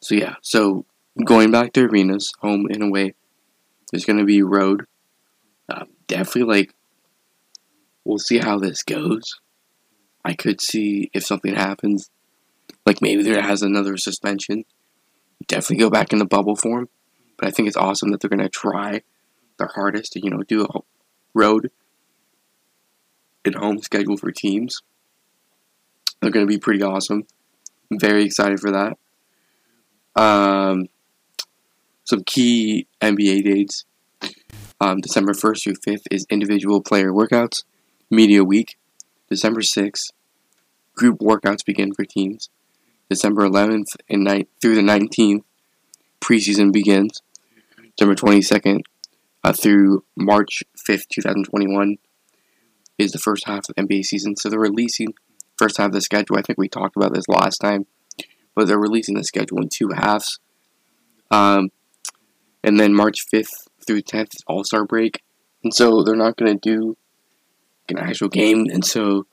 so, 0.00 0.14
yeah, 0.14 0.34
so 0.42 0.84
going 1.24 1.50
back 1.50 1.72
to 1.72 1.84
arenas, 1.84 2.32
home 2.40 2.66
and 2.70 2.82
away, 2.82 3.14
there's 3.90 4.04
going 4.04 4.18
to 4.18 4.24
be 4.24 4.42
road. 4.42 4.84
Uh, 5.68 5.84
definitely, 6.06 6.60
like, 6.60 6.74
we'll 8.04 8.18
see 8.18 8.38
how 8.38 8.58
this 8.58 8.82
goes. 8.82 9.40
I 10.24 10.34
could 10.34 10.60
see 10.60 11.10
if 11.14 11.24
something 11.24 11.54
happens, 11.54 12.10
like 12.84 13.00
maybe 13.00 13.22
there 13.22 13.40
has 13.40 13.62
another 13.62 13.96
suspension. 13.96 14.64
Definitely 15.46 15.76
go 15.84 15.90
back 15.90 16.12
in 16.12 16.18
the 16.18 16.26
bubble 16.26 16.56
form. 16.56 16.88
But 17.38 17.48
I 17.48 17.50
think 17.50 17.68
it's 17.68 17.76
awesome 17.76 18.10
that 18.10 18.20
they're 18.20 18.28
going 18.28 18.42
to 18.42 18.48
try 18.48 19.02
their 19.58 19.70
hardest 19.74 20.12
to, 20.12 20.20
you 20.22 20.30
know, 20.30 20.42
do 20.42 20.64
a 20.64 20.80
road 21.34 21.70
and 23.44 23.54
home 23.54 23.78
schedule 23.80 24.16
for 24.16 24.30
teams. 24.30 24.82
They're 26.20 26.30
going 26.30 26.46
to 26.46 26.52
be 26.52 26.58
pretty 26.58 26.82
awesome. 26.82 27.24
I'm 27.90 27.98
very 27.98 28.24
excited 28.24 28.60
for 28.60 28.72
that. 28.72 28.98
Um, 30.20 30.86
some 32.04 32.24
key 32.24 32.86
NBA 33.00 33.44
dates. 33.44 33.84
Um, 34.80 35.00
December 35.00 35.32
1st 35.32 35.62
through 35.62 35.94
5th 35.94 36.02
is 36.10 36.26
individual 36.28 36.82
player 36.82 37.12
workouts. 37.12 37.64
Media 38.10 38.44
week. 38.44 38.78
December 39.28 39.60
6th, 39.60 40.10
group 40.94 41.18
workouts 41.18 41.64
begin 41.64 41.92
for 41.92 42.04
teams. 42.04 42.48
December 43.10 43.46
11th 43.46 43.96
and 44.08 44.26
9th 44.26 44.46
through 44.60 44.74
the 44.74 44.80
19th, 44.80 45.42
preseason 46.20 46.72
begins. 46.72 47.22
December 47.98 48.14
22nd 48.14 48.82
uh, 49.42 49.52
through 49.52 50.04
March 50.16 50.62
5th, 50.88 51.08
2021 51.08 51.96
is 52.96 53.10
the 53.10 53.18
first 53.18 53.46
half 53.46 53.68
of 53.68 53.74
the 53.74 53.82
NBA 53.82 54.04
season. 54.04 54.36
So 54.36 54.48
they're 54.48 54.60
releasing 54.60 55.14
first 55.56 55.78
half 55.78 55.86
of 55.86 55.92
the 55.92 56.00
schedule. 56.00 56.38
I 56.38 56.42
think 56.42 56.60
we 56.60 56.68
talked 56.68 56.96
about 56.96 57.12
this 57.12 57.26
last 57.28 57.58
time, 57.58 57.86
but 58.54 58.68
they're 58.68 58.78
releasing 58.78 59.16
the 59.16 59.24
schedule 59.24 59.60
in 59.60 59.68
two 59.68 59.90
halves. 59.96 60.38
Um, 61.32 61.70
and 62.62 62.78
then 62.78 62.94
March 62.94 63.26
5th 63.34 63.66
through 63.84 64.02
10th 64.02 64.36
is 64.36 64.44
All 64.46 64.62
Star 64.62 64.84
break, 64.84 65.22
and 65.64 65.74
so 65.74 66.04
they're 66.04 66.14
not 66.14 66.36
going 66.36 66.56
to 66.56 66.70
do 66.70 66.96
an 67.88 67.98
actual 67.98 68.28
game, 68.28 68.66
and 68.70 68.84
so 68.84 69.26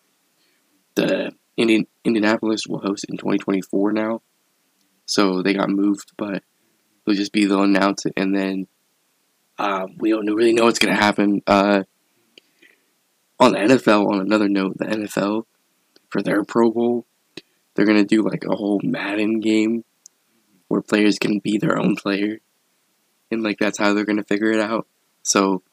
the 0.95 1.33
Indian, 1.55 1.85
Indianapolis 2.03 2.65
will 2.67 2.79
host 2.79 3.05
in 3.07 3.17
2024 3.17 3.91
now. 3.91 4.21
So 5.05 5.41
they 5.43 5.53
got 5.53 5.69
moved, 5.69 6.11
but 6.17 6.41
it'll 7.05 7.17
just 7.17 7.31
be 7.31 7.45
they'll 7.45 7.63
announce 7.63 8.05
it, 8.05 8.13
and 8.17 8.35
then 8.35 8.67
uh, 9.57 9.87
we 9.97 10.09
don't 10.09 10.25
really 10.25 10.53
know 10.53 10.65
what's 10.65 10.79
going 10.79 10.95
to 10.95 11.01
happen. 11.01 11.41
Uh, 11.45 11.83
on 13.39 13.51
the 13.51 13.59
NFL, 13.59 14.07
on 14.11 14.19
another 14.19 14.49
note, 14.49 14.77
the 14.77 14.85
NFL 14.85 15.43
for 16.09 16.21
their 16.21 16.43
Pro 16.43 16.71
Bowl, 16.71 17.05
they're 17.73 17.85
going 17.85 17.97
to 17.97 18.05
do 18.05 18.21
like 18.21 18.43
a 18.45 18.55
whole 18.55 18.79
Madden 18.83 19.39
game 19.39 19.83
where 20.67 20.81
players 20.81 21.19
can 21.19 21.39
be 21.39 21.57
their 21.57 21.77
own 21.77 21.95
player, 21.95 22.39
and 23.29 23.43
like 23.43 23.59
that's 23.59 23.77
how 23.77 23.93
they're 23.93 24.05
going 24.05 24.17
to 24.17 24.23
figure 24.23 24.51
it 24.51 24.61
out. 24.61 24.87
So, 25.23 25.63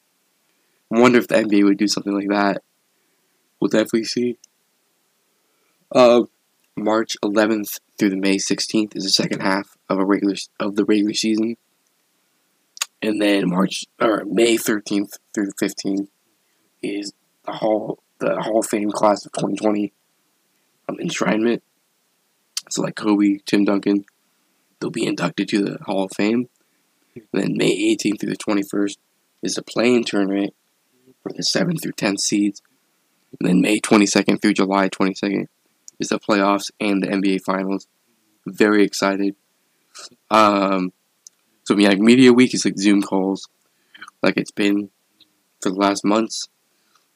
I 0.93 0.99
wonder 0.99 1.19
if 1.19 1.27
the 1.27 1.35
NBA 1.35 1.63
would 1.63 1.77
do 1.77 1.87
something 1.87 2.13
like 2.13 2.29
that. 2.29 2.63
We'll 3.59 3.69
definitely 3.69 4.05
see. 4.05 4.37
Uh, 5.91 6.23
March 6.75 7.15
11th 7.23 7.79
through 7.97 8.09
the 8.09 8.17
May 8.17 8.37
16th 8.37 8.95
is 8.95 9.03
the 9.03 9.09
second 9.09 9.41
half 9.41 9.77
of 9.93 9.99
a 9.99 10.05
regular 10.05 10.35
of 10.59 10.75
the 10.75 10.85
regular 10.85 11.13
season, 11.13 11.57
and 13.01 13.21
then 13.21 13.49
March 13.49 13.85
or 14.01 14.23
May 14.25 14.57
13th 14.57 15.17
through 15.33 15.51
15th 15.61 16.07
is 16.81 17.13
the 17.45 17.53
Hall 17.53 17.99
the 18.19 18.41
Hall 18.41 18.59
of 18.59 18.67
Fame 18.67 18.91
class 18.91 19.25
of 19.25 19.31
2020 19.33 19.93
um, 20.89 20.97
enshrinement. 20.97 21.61
So 22.69 22.81
like 22.81 22.95
Kobe, 22.95 23.39
Tim 23.45 23.65
Duncan, 23.65 24.05
they'll 24.79 24.89
be 24.89 25.05
inducted 25.05 25.49
to 25.49 25.63
the 25.63 25.77
Hall 25.83 26.05
of 26.05 26.11
Fame. 26.15 26.49
And 27.15 27.25
then 27.33 27.57
May 27.57 27.95
18th 27.95 28.21
through 28.21 28.31
the 28.31 28.37
21st 28.37 28.97
is 29.41 29.55
the 29.55 29.63
play-in 29.63 30.03
tournament 30.03 30.53
for 31.21 31.31
the 31.33 31.43
7th 31.43 31.81
through 31.81 31.91
10th 31.93 32.19
seeds. 32.19 32.61
And 33.39 33.49
then 33.49 33.61
May 33.61 33.79
22nd 33.79 34.41
through 34.41 34.53
July 34.53 34.89
22nd 34.89 35.47
is 35.99 36.09
the 36.09 36.19
playoffs 36.19 36.71
and 36.79 37.03
the 37.03 37.07
NBA 37.07 37.41
Finals. 37.41 37.87
Very 38.45 38.83
excited. 38.83 39.35
Um, 40.29 40.93
so 41.63 41.77
yeah, 41.77 41.93
media 41.95 42.33
week 42.33 42.53
is 42.53 42.65
like 42.65 42.77
Zoom 42.77 43.01
calls, 43.01 43.47
like 44.21 44.37
it's 44.37 44.51
been 44.51 44.89
for 45.61 45.69
the 45.69 45.77
last 45.77 46.03
months, 46.03 46.47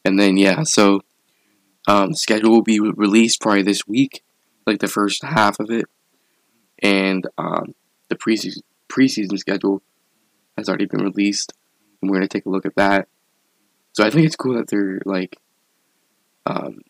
and 0.05 0.19
then 0.19 0.37
yeah, 0.37 0.63
so 0.63 1.01
um, 1.87 2.13
schedule 2.13 2.51
will 2.51 2.61
be 2.61 2.79
released 2.79 3.41
probably 3.41 3.63
this 3.63 3.87
week, 3.87 4.23
like 4.65 4.79
the 4.79 4.87
first 4.87 5.23
half 5.23 5.59
of 5.59 5.69
it, 5.69 5.85
and 6.79 7.27
um, 7.37 7.75
the 8.09 8.15
preseason 8.15 8.61
preseason 8.89 9.37
schedule 9.37 9.81
has 10.57 10.69
already 10.69 10.85
been 10.85 11.03
released, 11.03 11.53
and 12.01 12.09
we're 12.09 12.17
gonna 12.17 12.27
take 12.27 12.45
a 12.45 12.49
look 12.49 12.65
at 12.65 12.75
that. 12.75 13.07
So 13.93 14.05
I 14.05 14.09
think 14.09 14.25
it's 14.25 14.35
cool 14.35 14.55
that 14.55 14.67
they're 14.67 15.01
like 15.05 15.37
um, 16.45 16.81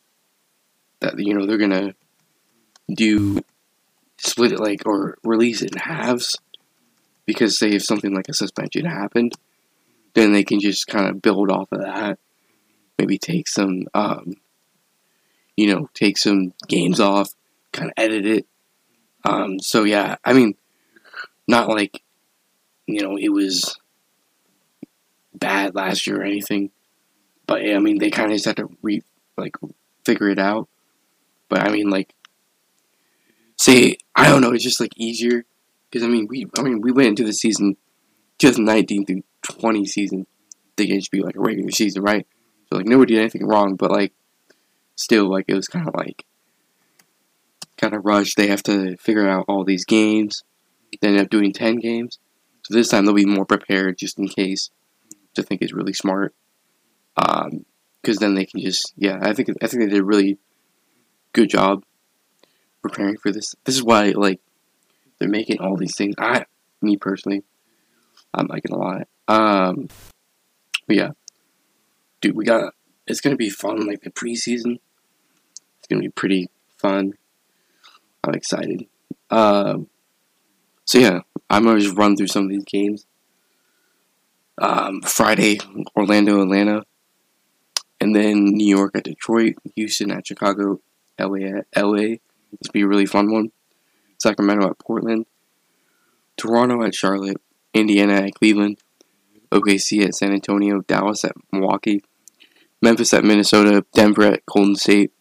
that 1.00 1.18
you 1.18 1.34
know 1.34 1.46
they're 1.46 1.58
gonna 1.58 1.96
do 2.94 3.42
split 4.18 4.52
it 4.52 4.60
like 4.60 4.86
or 4.86 5.18
release 5.24 5.62
it 5.62 5.74
in 5.74 5.80
halves 5.80 6.38
because 7.26 7.58
say 7.58 7.72
if 7.72 7.84
something 7.84 8.14
like 8.14 8.30
a 8.30 8.34
suspension 8.34 8.86
happened 8.86 9.34
then 10.14 10.32
they 10.32 10.44
can 10.44 10.60
just 10.60 10.88
kind 10.88 11.08
of 11.08 11.22
build 11.22 11.52
off 11.52 11.72
of 11.72 11.82
that 11.82 12.18
maybe 12.98 13.18
take 13.18 13.48
some 13.48 13.86
um, 13.94 14.34
you 15.56 15.74
know 15.74 15.90
take 15.94 16.18
some 16.18 16.54
games 16.68 17.00
off 17.00 17.30
kind 17.72 17.90
of 17.90 17.94
edit 17.98 18.26
it 18.26 18.48
um, 19.26 19.60
so 19.60 19.84
yeah 19.84 20.16
i 20.26 20.34
mean 20.34 20.56
not 21.48 21.68
like 21.68 22.02
you 22.88 23.02
know 23.02 23.18
it 23.18 23.30
was 23.30 23.78
bad 25.34 25.76
last 25.76 26.08
year 26.08 26.22
or 26.22 26.24
anything 26.24 26.72
but 27.46 27.62
i 27.62 27.78
mean 27.78 28.00
they 28.00 28.10
kind 28.10 28.32
of 28.32 28.36
just 28.36 28.46
had 28.46 28.58
to 28.58 28.70
re 28.82 29.02
like 29.38 29.56
figure 30.08 30.30
it 30.30 30.40
out. 30.40 30.70
But 31.50 31.60
I 31.62 31.70
mean, 31.70 31.90
like, 31.90 32.14
say 33.58 33.98
I 34.16 34.30
don't 34.30 34.42
know, 34.42 34.52
it's 34.52 34.64
just 34.64 34.80
like 34.80 34.98
easier 34.98 35.46
because 35.90 36.06
I 36.06 36.10
mean 36.10 36.28
we 36.30 36.46
I 36.58 36.62
mean 36.62 36.82
we 36.82 36.92
went 36.92 37.10
into 37.10 37.24
the 37.24 37.34
season 37.34 37.78
2019 38.40 39.06
through 39.06 39.24
20 39.44 39.86
season 39.86 40.28
thinking 40.76 40.98
it 40.98 41.04
should 41.04 41.12
be 41.12 41.22
like 41.22 41.36
a 41.36 41.42
regular 41.42 41.72
season, 41.72 42.04
right? 42.04 42.28
So 42.70 42.78
like 42.78 42.86
nobody 42.86 43.16
did 43.16 43.22
anything 43.22 43.48
wrong, 43.48 43.76
but 43.76 43.92
like 43.92 44.14
still 44.96 45.30
like 45.30 45.46
it 45.48 45.56
was 45.56 45.68
kind 45.68 45.88
of 45.88 45.96
like 45.96 46.26
kind 47.78 47.94
of 47.94 48.06
rushed. 48.06 48.38
They 48.38 48.48
have 48.48 48.64
to 48.64 48.98
figure 48.98 49.28
out 49.28 49.46
all 49.48 49.64
these 49.64 49.86
games. 49.86 50.44
They 51.02 51.10
end 51.10 51.20
up 51.20 51.30
doing 51.30 51.54
10 51.54 51.78
games. 51.78 52.20
So 52.64 52.74
this 52.74 52.90
time 52.90 53.06
they'll 53.06 53.16
be 53.16 53.26
more 53.26 53.46
prepared 53.46 53.98
just 53.98 54.20
in 54.20 54.28
case, 54.28 54.72
which 55.10 55.46
I 55.46 55.48
think 55.48 55.62
is 55.62 55.74
really 55.74 55.94
smart. 55.94 56.34
Um, 57.16 57.66
because 58.02 58.18
then 58.18 58.36
they 58.36 58.46
can 58.46 58.62
just 58.62 58.94
yeah. 58.96 59.18
I 59.22 59.34
think 59.34 59.50
I 59.62 59.68
think 59.68 59.84
they 59.84 59.90
did 59.90 60.00
a 60.00 60.06
really 60.06 60.38
good 61.34 61.50
job 61.50 61.84
preparing 62.82 63.18
for 63.18 63.32
this. 63.32 63.56
This 63.64 63.76
is 63.76 63.84
why 63.84 64.10
like 64.10 64.40
they're 65.20 65.30
making 65.30 65.60
all 65.60 65.78
these 65.78 65.96
things. 65.96 66.16
I 66.18 66.46
me 66.82 66.98
personally, 66.98 67.44
I'm 68.34 68.48
liking 68.48 68.74
a 68.74 68.78
lot. 68.78 69.08
Um, 69.28 69.88
but 70.88 70.96
yeah, 70.96 71.12
dude, 72.22 72.36
we 72.36 72.46
got 72.46 72.74
it's 73.06 73.22
gonna 73.22 73.36
be 73.36 73.50
fun. 73.50 73.88
Like 73.88 74.02
the 74.02 74.12
preseason, 74.12 74.80
it's 75.80 75.88
gonna 75.90 76.02
be 76.02 76.10
pretty 76.10 76.50
fun. 76.78 77.14
I'm 78.24 78.34
excited. 78.34 78.86
Um, 79.30 79.88
so 80.86 81.00
yeah, 81.00 81.22
I'm 81.50 81.64
gonna 81.64 81.80
just 81.80 81.98
run 81.98 82.16
through 82.16 82.28
some 82.28 82.44
of 82.44 82.50
these 82.50 82.66
games. 82.66 83.06
Um, 84.60 85.02
Friday, 85.02 85.60
Orlando, 85.96 86.42
Atlanta 86.42 86.84
and 88.00 88.16
then 88.16 88.46
New 88.46 88.68
York 88.68 88.96
at 88.96 89.04
Detroit, 89.04 89.56
Houston 89.76 90.12
at 90.12 90.28
Chicago, 90.28 90.80
LA 91.20 91.48
at 91.48 91.66
LA. 91.76 92.18
This 92.52 92.72
be 92.72 92.82
a 92.82 92.88
really 92.88 93.06
fun 93.06 93.32
one. 93.32 93.52
Sacramento 94.20 94.70
at 94.70 94.80
Portland, 94.80 95.26
Toronto 96.38 96.84
at 96.84 96.96
Charlotte, 96.96 97.42
Indiana 97.74 98.14
at 98.14 98.36
Cleveland, 98.36 98.80
OKC 99.52 100.06
at 100.06 100.16
San 100.16 100.32
Antonio, 100.32 100.82
Dallas 100.82 101.24
at 101.24 101.34
Milwaukee, 101.52 102.04
Memphis 102.82 103.14
at 103.14 103.24
Minnesota, 103.24 103.86
Denver 103.94 104.24
at 104.24 104.46
Golden 104.46 104.76
State, 104.76 105.12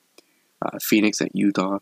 uh, 0.63 0.79
Phoenix 0.81 1.21
at 1.21 1.35
Utah, 1.35 1.79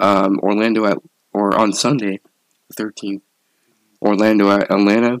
um, 0.00 0.38
Orlando 0.40 0.84
at 0.84 0.98
or 1.32 1.58
on 1.58 1.72
Sunday, 1.72 2.20
the 2.68 2.82
13th, 2.82 3.22
Orlando 4.00 4.50
at 4.50 4.70
Atlanta, 4.70 5.20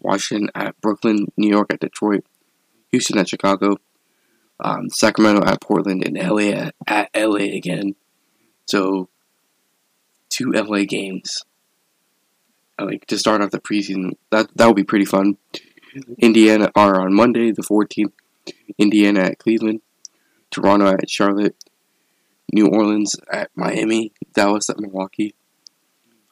Washington 0.00 0.50
at 0.54 0.80
Brooklyn, 0.80 1.26
New 1.36 1.48
York 1.48 1.72
at 1.72 1.80
Detroit, 1.80 2.24
Houston 2.90 3.18
at 3.18 3.28
Chicago, 3.28 3.76
um, 4.58 4.88
Sacramento 4.88 5.44
at 5.46 5.60
Portland, 5.60 6.04
and 6.04 6.16
LA 6.16 6.50
at, 6.50 6.74
at 6.86 7.10
LA 7.14 7.56
again. 7.56 7.94
So, 8.70 9.08
two 10.28 10.52
LA 10.52 10.84
games. 10.84 11.44
Like 12.78 13.04
to 13.06 13.18
start 13.18 13.42
off 13.42 13.50
the 13.50 13.58
preseason, 13.58 14.12
that 14.30 14.48
that 14.54 14.68
would 14.68 14.76
be 14.76 14.84
pretty 14.84 15.04
fun. 15.04 15.38
Indiana 16.18 16.70
are 16.76 17.00
on 17.00 17.12
Monday, 17.12 17.50
the 17.50 17.62
14th. 17.62 18.12
Indiana 18.78 19.22
at 19.22 19.38
Cleveland, 19.38 19.80
Toronto 20.52 20.86
at 20.86 21.10
Charlotte, 21.10 21.56
New 22.52 22.68
Orleans 22.68 23.16
at 23.30 23.50
Miami, 23.56 24.12
Dallas 24.34 24.70
at 24.70 24.78
Milwaukee, 24.78 25.34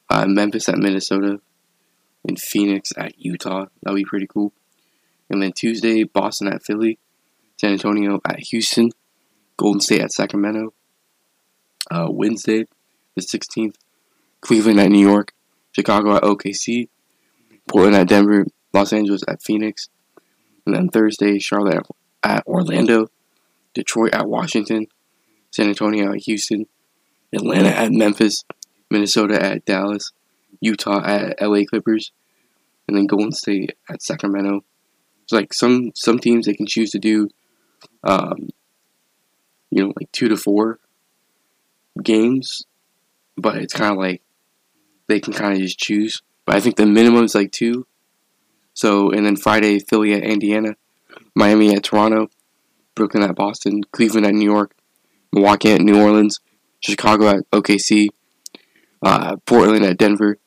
uh, 0.09 0.25
Memphis 0.25 0.69
at 0.69 0.77
Minnesota, 0.77 1.41
and 2.25 2.39
Phoenix 2.39 2.91
at 2.95 3.19
Utah. 3.19 3.65
That 3.83 3.91
would 3.91 3.97
be 3.97 4.05
pretty 4.05 4.27
cool. 4.27 4.53
And 5.29 5.43
then 5.43 5.51
Tuesday, 5.51 6.03
Boston 6.05 6.47
at 6.47 6.63
Philly, 6.63 6.99
San 7.57 7.73
Antonio 7.73 8.21
at 8.25 8.39
Houston, 8.39 8.91
Golden 9.57 9.81
State 9.81 10.01
at 10.01 10.13
Sacramento. 10.13 10.73
Uh, 11.89 12.07
Wednesday, 12.09 12.65
the 13.15 13.21
16th, 13.21 13.75
Cleveland 14.41 14.79
at 14.79 14.89
New 14.89 15.05
York, 15.05 15.33
Chicago 15.71 16.15
at 16.15 16.23
OKC, 16.23 16.87
Portland 17.67 17.95
at 17.95 18.07
Denver, 18.07 18.45
Los 18.73 18.93
Angeles 18.93 19.23
at 19.27 19.41
Phoenix, 19.41 19.89
and 20.65 20.75
then 20.75 20.89
Thursday, 20.89 21.39
Charlotte 21.39 21.85
at 22.23 22.45
Orlando, 22.45 23.07
Detroit 23.73 24.13
at 24.13 24.27
Washington, 24.27 24.87
San 25.51 25.67
Antonio 25.67 26.11
at 26.11 26.21
Houston, 26.23 26.67
Atlanta 27.33 27.69
at 27.69 27.91
Memphis, 27.91 28.43
Minnesota 28.89 29.41
at 29.43 29.65
Dallas, 29.65 30.11
Utah 30.61 31.03
at 31.03 31.41
LA 31.41 31.63
Clippers, 31.63 32.11
and 32.87 32.97
then 32.97 33.05
Golden 33.05 33.31
State 33.31 33.77
at 33.89 34.01
Sacramento. 34.01 34.63
It's 35.23 35.31
like 35.31 35.53
some 35.53 35.91
some 35.95 36.19
teams 36.19 36.45
they 36.45 36.55
can 36.55 36.65
choose 36.65 36.91
to 36.91 36.99
do, 36.99 37.29
um, 38.03 38.49
you 39.69 39.83
know, 39.83 39.93
like 39.95 40.11
two 40.11 40.27
to 40.27 40.37
four 40.37 40.79
games, 42.03 42.65
but 43.37 43.57
it's 43.57 43.73
kind 43.73 43.91
of 43.91 43.97
like 43.97 44.21
they 45.07 45.19
can 45.19 45.33
kind 45.33 45.53
of 45.53 45.59
just 45.59 45.79
choose. 45.79 46.21
But 46.45 46.55
I 46.55 46.59
think 46.59 46.75
the 46.75 46.85
minimum 46.85 47.23
is 47.25 47.35
like 47.35 47.51
two. 47.51 47.87
So 48.73 49.11
and 49.11 49.25
then 49.25 49.35
Friday 49.35 49.79
Philly 49.79 50.13
at 50.13 50.23
Indiana, 50.23 50.75
Miami 51.35 51.75
at 51.75 51.83
Toronto, 51.83 52.29
Brooklyn 52.95 53.23
at 53.23 53.35
Boston, 53.35 53.83
Cleveland 53.91 54.25
at 54.25 54.33
New 54.33 54.49
York, 54.49 54.75
Milwaukee 55.31 55.71
at 55.71 55.81
New 55.81 56.01
Orleans, 56.01 56.39
Chicago 56.79 57.27
at 57.27 57.49
OKC, 57.51 58.09
uh, 59.03 59.35
Portland 59.45 59.85
at 59.85 59.97
Denver, 59.97 60.37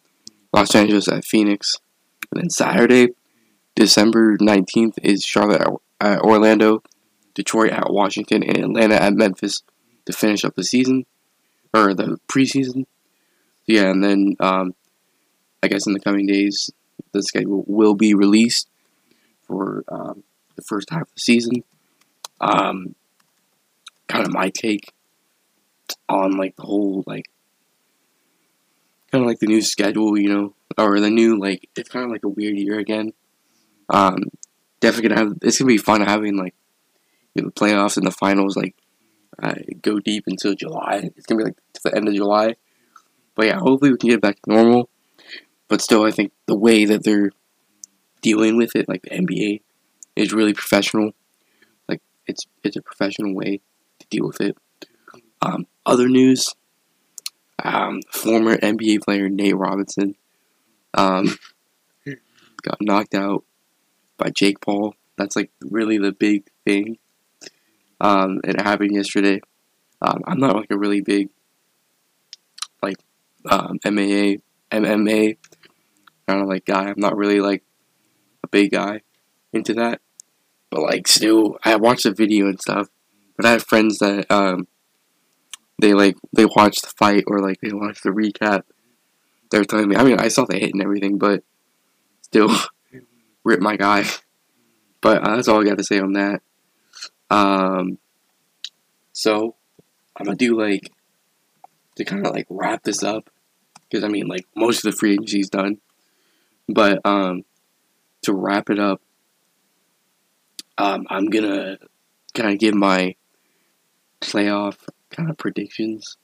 Los 0.53 0.75
Angeles 0.75 1.09
at 1.09 1.25
Phoenix. 1.25 1.77
And 2.31 2.43
then 2.43 2.51
Saturday, 2.51 3.09
December 3.75 4.37
19th, 4.39 4.99
is 5.03 5.23
Charlotte 5.23 5.63
at 6.01 6.21
Orlando, 6.21 6.83
Detroit 7.35 7.71
at 7.71 7.93
Washington, 7.93 8.43
and 8.43 8.59
Atlanta 8.59 8.97
at 8.97 9.15
Memphis 9.15 9.63
to 10.07 10.13
finish 10.13 10.45
up 10.45 10.55
the 10.55 10.65
season, 10.65 11.05
or 11.75 11.95
the 11.95 12.19
preseason. 12.29 12.87
Yeah, 13.67 13.91
and 13.91 14.03
then 14.03 14.37
um, 14.41 14.75
I 15.63 15.69
guess 15.69 15.87
in 15.87 15.93
the 15.93 16.01
coming 16.01 16.27
days, 16.27 16.71
the 17.13 17.23
schedule 17.23 17.65
will 17.67 17.95
be 17.95 18.15
released 18.15 18.69
for 19.47 19.85
um, 19.89 20.25
the 20.57 20.63
first 20.63 20.91
half 20.91 21.03
of 21.03 21.15
the 21.15 21.21
season. 21.21 21.65
Um, 22.41 22.95
kind 24.09 24.27
of 24.27 24.33
my 24.33 24.51
take 24.51 24.93
on 26.09 26.37
like 26.37 26.57
the 26.57 26.63
whole 26.63 27.05
like 27.07 27.27
kind 29.11 29.23
of 29.23 29.29
like 29.29 29.39
the 29.39 29.47
new 29.47 29.63
schedule, 29.63 30.19
you 30.19 30.33
know, 30.33 30.55
or 30.77 30.99
the 31.01 31.11
new 31.11 31.39
like 31.39 31.69
it's 31.77 31.89
kind 31.89 32.05
of 32.05 32.11
like 32.11 32.25
a 32.25 32.29
weird 32.29 32.57
year 32.57 32.79
again. 32.79 33.13
Um, 33.89 34.31
definitely 34.81 35.11
gonna 35.11 35.21
have 35.21 35.39
it's 35.43 35.59
gonna 35.59 35.69
be 35.69 35.79
fun 35.79 36.01
having 36.01 36.37
like 36.37 36.55
you 37.35 37.43
know, 37.43 37.49
the 37.49 37.61
playoffs 37.61 37.97
and 37.97 38.07
the 38.07 38.11
finals 38.11 38.57
like 38.57 38.75
uh, 39.43 39.55
go 39.83 39.99
deep 39.99 40.25
until 40.27 40.55
July. 40.55 41.11
It's 41.17 41.27
gonna 41.27 41.39
be 41.39 41.45
like 41.45 41.57
to 41.75 41.81
the 41.85 41.97
end 41.97 42.09
of 42.09 42.15
July. 42.15 42.57
But 43.35 43.47
yeah, 43.47 43.59
hopefully 43.59 43.91
we 43.91 43.99
can 43.99 44.11
get 44.11 44.21
back 44.21 44.41
to 44.43 44.53
normal. 44.53 44.89
But 45.69 45.81
still, 45.81 46.05
I 46.05 46.11
think 46.11 46.33
the 46.47 46.57
way 46.57 46.85
that 46.85 47.03
they're 47.03 47.33
dealing 48.21 48.57
with 48.57 48.77
it, 48.77 48.89
like 48.89 49.03
the 49.03 49.11
NBA, 49.11 49.63
is 50.17 50.33
really 50.33 50.53
professional. 50.53 51.13
Like 51.89 52.01
it's 52.27 52.47
it's 52.63 52.77
a 52.77 52.83
professional 52.83 53.35
way 53.35 53.61
to 53.99 54.07
deal 54.09 54.27
with 54.27 54.41
it. 54.41 54.57
Um, 55.41 55.67
other 55.85 56.09
news: 56.09 56.55
um, 57.65 58.01
former 58.11 58.57
NBA 58.57 59.03
player 59.03 59.29
Nate 59.29 59.57
Robinson 59.57 60.15
um, 60.95 61.37
got 62.63 62.79
knocked 62.81 63.15
out 63.15 63.45
by 64.19 64.31
Jake 64.31 64.61
Paul. 64.61 64.95
That's 65.17 65.37
like 65.37 65.51
really 65.61 65.99
the 65.99 66.13
big 66.13 66.49
thing. 66.65 66.99
Um, 68.03 68.41
it 68.43 68.61
happened 68.61 68.95
yesterday. 68.95 69.41
Um, 70.03 70.23
I'm 70.27 70.41
not 70.41 70.57
like 70.57 70.71
a 70.71 70.79
really 70.79 71.01
big 71.01 71.29
like 72.83 72.97
um, 73.49 73.79
MMA 73.85 74.41
MMA 74.73 75.37
kind 76.27 76.43
of 76.43 76.49
like 76.49 76.65
guy. 76.65 76.89
I'm 76.89 76.99
not 76.99 77.17
really 77.17 77.41
like 77.41 77.63
a 78.43 78.49
big 78.49 78.73
guy 78.73 79.03
into 79.53 79.73
that, 79.75 80.01
but 80.69 80.83
like 80.83 81.07
still, 81.07 81.59
I 81.65 81.77
watched 81.77 82.03
the 82.03 82.13
video 82.13 82.47
and 82.47 82.61
stuff. 82.61 82.89
But 83.37 83.47
I 83.47 83.53
have 83.53 83.63
friends 83.63 83.99
that 83.99 84.29
um, 84.31 84.67
they 85.81 85.95
like 85.95 86.17
they 86.33 86.45
watch 86.45 86.81
the 86.83 86.93
fight 86.99 87.23
or 87.29 87.39
like 87.39 87.61
they 87.61 87.73
watch 87.73 88.03
the 88.03 88.11
recap. 88.11 88.63
They're 89.53 89.65
telling 89.65 89.89
me. 89.89 89.97
I 89.97 90.03
mean, 90.03 90.19
I 90.19 90.27
saw 90.27 90.45
the 90.45 90.59
hit 90.59 90.73
and 90.73 90.83
everything, 90.83 91.19
but 91.19 91.45
still, 92.23 92.51
rip 93.45 93.61
my 93.61 93.77
guy. 93.77 94.07
But 95.01 95.23
uh, 95.23 95.37
that's 95.37 95.47
all 95.47 95.61
I 95.61 95.65
got 95.65 95.79
to 95.79 95.85
say 95.85 96.01
on 96.01 96.15
that. 96.15 96.43
Um, 97.33 97.99
so 99.15 99.57
I'm 100.15 100.27
gonna 100.27 100.37
do 100.37 100.59
like 100.59 100.93
to 101.97 102.05
kind 102.05 102.27
of 102.27 102.35
like 102.35 102.47
wrap 102.51 102.83
this 102.83 103.03
up 103.03 103.31
because 103.89 104.05
I 104.05 104.09
mean 104.09 104.27
like 104.27 104.47
most 104.55 104.85
of 104.85 104.93
the 104.93 104.99
free 104.99 105.15
agency 105.15 105.41
is 105.41 105.49
done, 105.49 105.79
but 106.69 107.01
um, 107.07 107.45
to 108.25 108.35
wrap 108.35 108.69
it 108.69 108.79
up, 108.79 109.01
um, 110.77 111.07
I'm 111.09 111.31
gonna 111.31 111.79
kind 112.35 112.53
of 112.53 112.59
give 112.59 112.75
my 112.75 113.15
playoff 114.21 114.77
kind 115.11 115.31
of 115.31 115.39
predictions. 115.39 116.19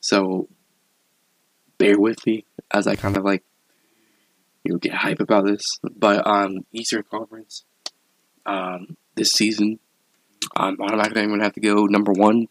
So 0.00 0.48
bear 1.78 1.96
with 1.96 2.26
me 2.26 2.44
as 2.72 2.88
I 2.88 2.96
kind 2.96 3.16
of 3.16 3.24
like 3.24 3.44
you 4.64 4.72
know 4.72 4.78
get 4.78 4.94
hype 4.94 5.20
about 5.20 5.44
this. 5.44 5.62
But 5.82 6.26
um 6.26 6.66
Eastern 6.72 7.04
Conference 7.08 7.64
um 8.46 8.96
this 9.14 9.30
season, 9.30 9.78
um 10.56 10.76
automatically 10.80 11.22
I'm 11.22 11.30
gonna 11.30 11.44
have 11.44 11.54
to 11.54 11.60
go 11.60 11.86
number 11.86 12.12
one. 12.12 12.48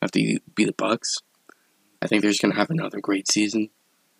Have 0.00 0.12
to 0.12 0.38
be 0.54 0.64
the 0.64 0.72
Bucks. 0.72 1.18
I 2.00 2.06
think 2.06 2.22
they're 2.22 2.30
just 2.30 2.42
gonna 2.42 2.56
have 2.56 2.70
another 2.70 3.00
great 3.00 3.30
season. 3.30 3.70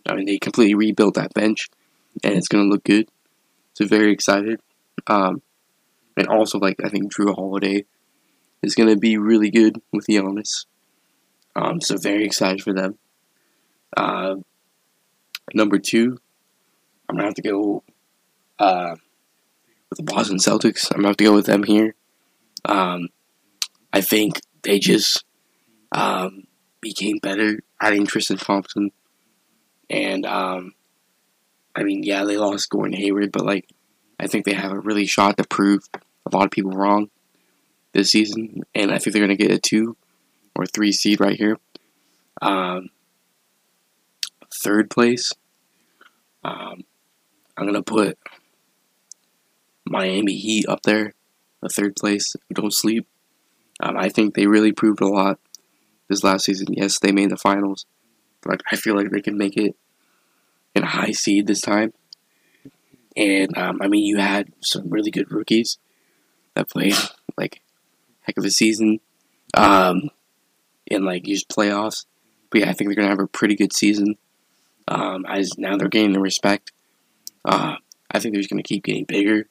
I 0.08 0.14
mean 0.14 0.26
they 0.26 0.38
completely 0.38 0.74
rebuilt 0.74 1.14
that 1.14 1.34
bench 1.34 1.68
and 2.22 2.34
it's 2.34 2.48
gonna 2.48 2.68
look 2.68 2.84
good. 2.84 3.08
So 3.74 3.86
very 3.86 4.12
excited. 4.12 4.60
Um 5.06 5.42
and 6.16 6.28
also 6.28 6.58
like 6.58 6.76
I 6.84 6.88
think 6.88 7.12
Jrue 7.12 7.34
Holiday 7.34 7.84
is 8.62 8.74
going 8.74 8.88
to 8.88 8.96
be 8.96 9.16
really 9.16 9.50
good 9.50 9.80
with 9.92 10.06
Giannis. 10.06 10.66
Um, 11.54 11.80
so 11.80 11.96
very 11.96 12.24
excited 12.24 12.62
for 12.62 12.72
them. 12.72 12.98
Uh, 13.96 14.36
number 15.52 15.78
two, 15.78 16.18
I'm 17.08 17.16
gonna 17.16 17.28
have 17.28 17.34
to 17.34 17.42
go 17.42 17.82
uh, 18.58 18.96
with 19.90 19.98
the 19.98 20.02
Boston 20.02 20.38
Celtics. 20.38 20.90
I'm 20.90 20.98
gonna 20.98 21.08
have 21.08 21.16
to 21.18 21.24
go 21.24 21.34
with 21.34 21.46
them 21.46 21.64
here. 21.64 21.94
Um, 22.64 23.08
I 23.92 24.00
think 24.00 24.40
they 24.62 24.78
just 24.78 25.24
um, 25.92 26.44
became 26.80 27.18
better 27.18 27.60
adding 27.80 28.06
Tristan 28.06 28.38
Thompson, 28.38 28.90
and 29.90 30.24
um, 30.24 30.74
I 31.74 31.82
mean, 31.82 32.02
yeah, 32.02 32.24
they 32.24 32.36
lost 32.36 32.70
Gordon 32.70 32.96
Hayward, 32.96 33.32
but 33.32 33.44
like, 33.44 33.68
I 34.20 34.26
think 34.26 34.44
they 34.44 34.54
have 34.54 34.72
a 34.72 34.78
really 34.78 35.06
shot 35.06 35.36
to 35.36 35.44
prove 35.44 35.84
a 35.94 36.36
lot 36.36 36.44
of 36.44 36.50
people 36.50 36.72
wrong 36.72 37.10
this 37.92 38.10
season, 38.10 38.62
and 38.74 38.90
I 38.90 38.98
think 38.98 39.12
they're 39.12 39.26
going 39.26 39.36
to 39.36 39.42
get 39.42 39.56
a 39.56 39.58
two 39.58 39.96
or 40.54 40.66
three 40.66 40.92
seed 40.92 41.20
right 41.20 41.36
here. 41.36 41.58
Um, 42.40 42.90
third 44.52 44.90
place, 44.90 45.32
um, 46.44 46.84
I'm 47.56 47.64
going 47.64 47.74
to 47.74 47.82
put 47.82 48.18
Miami 49.86 50.36
Heat 50.36 50.66
up 50.68 50.82
there, 50.82 51.14
the 51.62 51.68
third 51.68 51.96
place. 51.96 52.36
Don't 52.52 52.74
sleep. 52.74 53.06
Um, 53.80 53.96
I 53.96 54.08
think 54.08 54.34
they 54.34 54.46
really 54.46 54.72
proved 54.72 55.00
a 55.00 55.08
lot 55.08 55.38
this 56.08 56.22
last 56.22 56.44
season. 56.44 56.68
Yes, 56.70 56.98
they 56.98 57.12
made 57.12 57.30
the 57.30 57.36
finals, 57.36 57.86
but 58.42 58.60
I 58.70 58.76
feel 58.76 58.94
like 58.94 59.10
they 59.10 59.22
can 59.22 59.38
make 59.38 59.56
it 59.56 59.74
in 60.74 60.82
a 60.82 60.86
high 60.86 61.12
seed 61.12 61.46
this 61.46 61.60
time. 61.60 61.92
And 63.16 63.56
um, 63.56 63.80
I 63.80 63.88
mean, 63.88 64.04
you 64.04 64.18
had 64.18 64.52
some 64.60 64.90
really 64.90 65.10
good 65.10 65.30
rookies 65.30 65.78
that 66.54 66.70
played 66.70 66.94
like 67.36 67.62
heck 68.22 68.36
of 68.36 68.44
a 68.44 68.50
season 68.50 69.00
um, 69.54 70.10
in 70.86 71.04
like 71.04 71.24
these 71.24 71.44
playoffs. 71.44 72.06
But 72.50 72.60
yeah, 72.60 72.70
I 72.70 72.72
think 72.72 72.88
they're 72.88 72.96
gonna 72.96 73.08
have 73.08 73.20
a 73.20 73.26
pretty 73.26 73.54
good 73.54 73.72
season. 73.72 74.16
Um, 74.88 75.24
as 75.26 75.56
now 75.58 75.76
they're 75.76 75.88
gaining 75.88 76.12
the 76.12 76.20
respect. 76.20 76.72
Uh, 77.44 77.76
I 78.10 78.18
think 78.18 78.34
they're 78.34 78.42
just 78.42 78.50
to 78.50 78.62
keep 78.62 78.84
getting 78.84 79.04
bigger. 79.04 79.46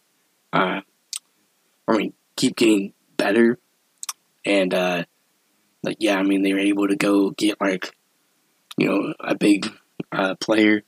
Uh, 0.54 0.82
I 1.88 1.98
mean, 1.98 2.14
keep 2.36 2.56
getting 2.56 2.94
better. 3.18 3.60
And, 4.46 4.74
uh, 4.74 5.04
like, 5.84 5.98
yeah, 6.00 6.18
I 6.18 6.24
mean, 6.24 6.42
they 6.42 6.54
were 6.54 6.60
able 6.60 6.88
to 6.88 6.96
go 6.96 7.32
get, 7.32 7.60
like, 7.60 7.96
you 8.78 8.88
know, 8.88 9.14
a 9.20 9.36
big 9.36 9.72
uh, 10.12 10.36
player 10.36 10.84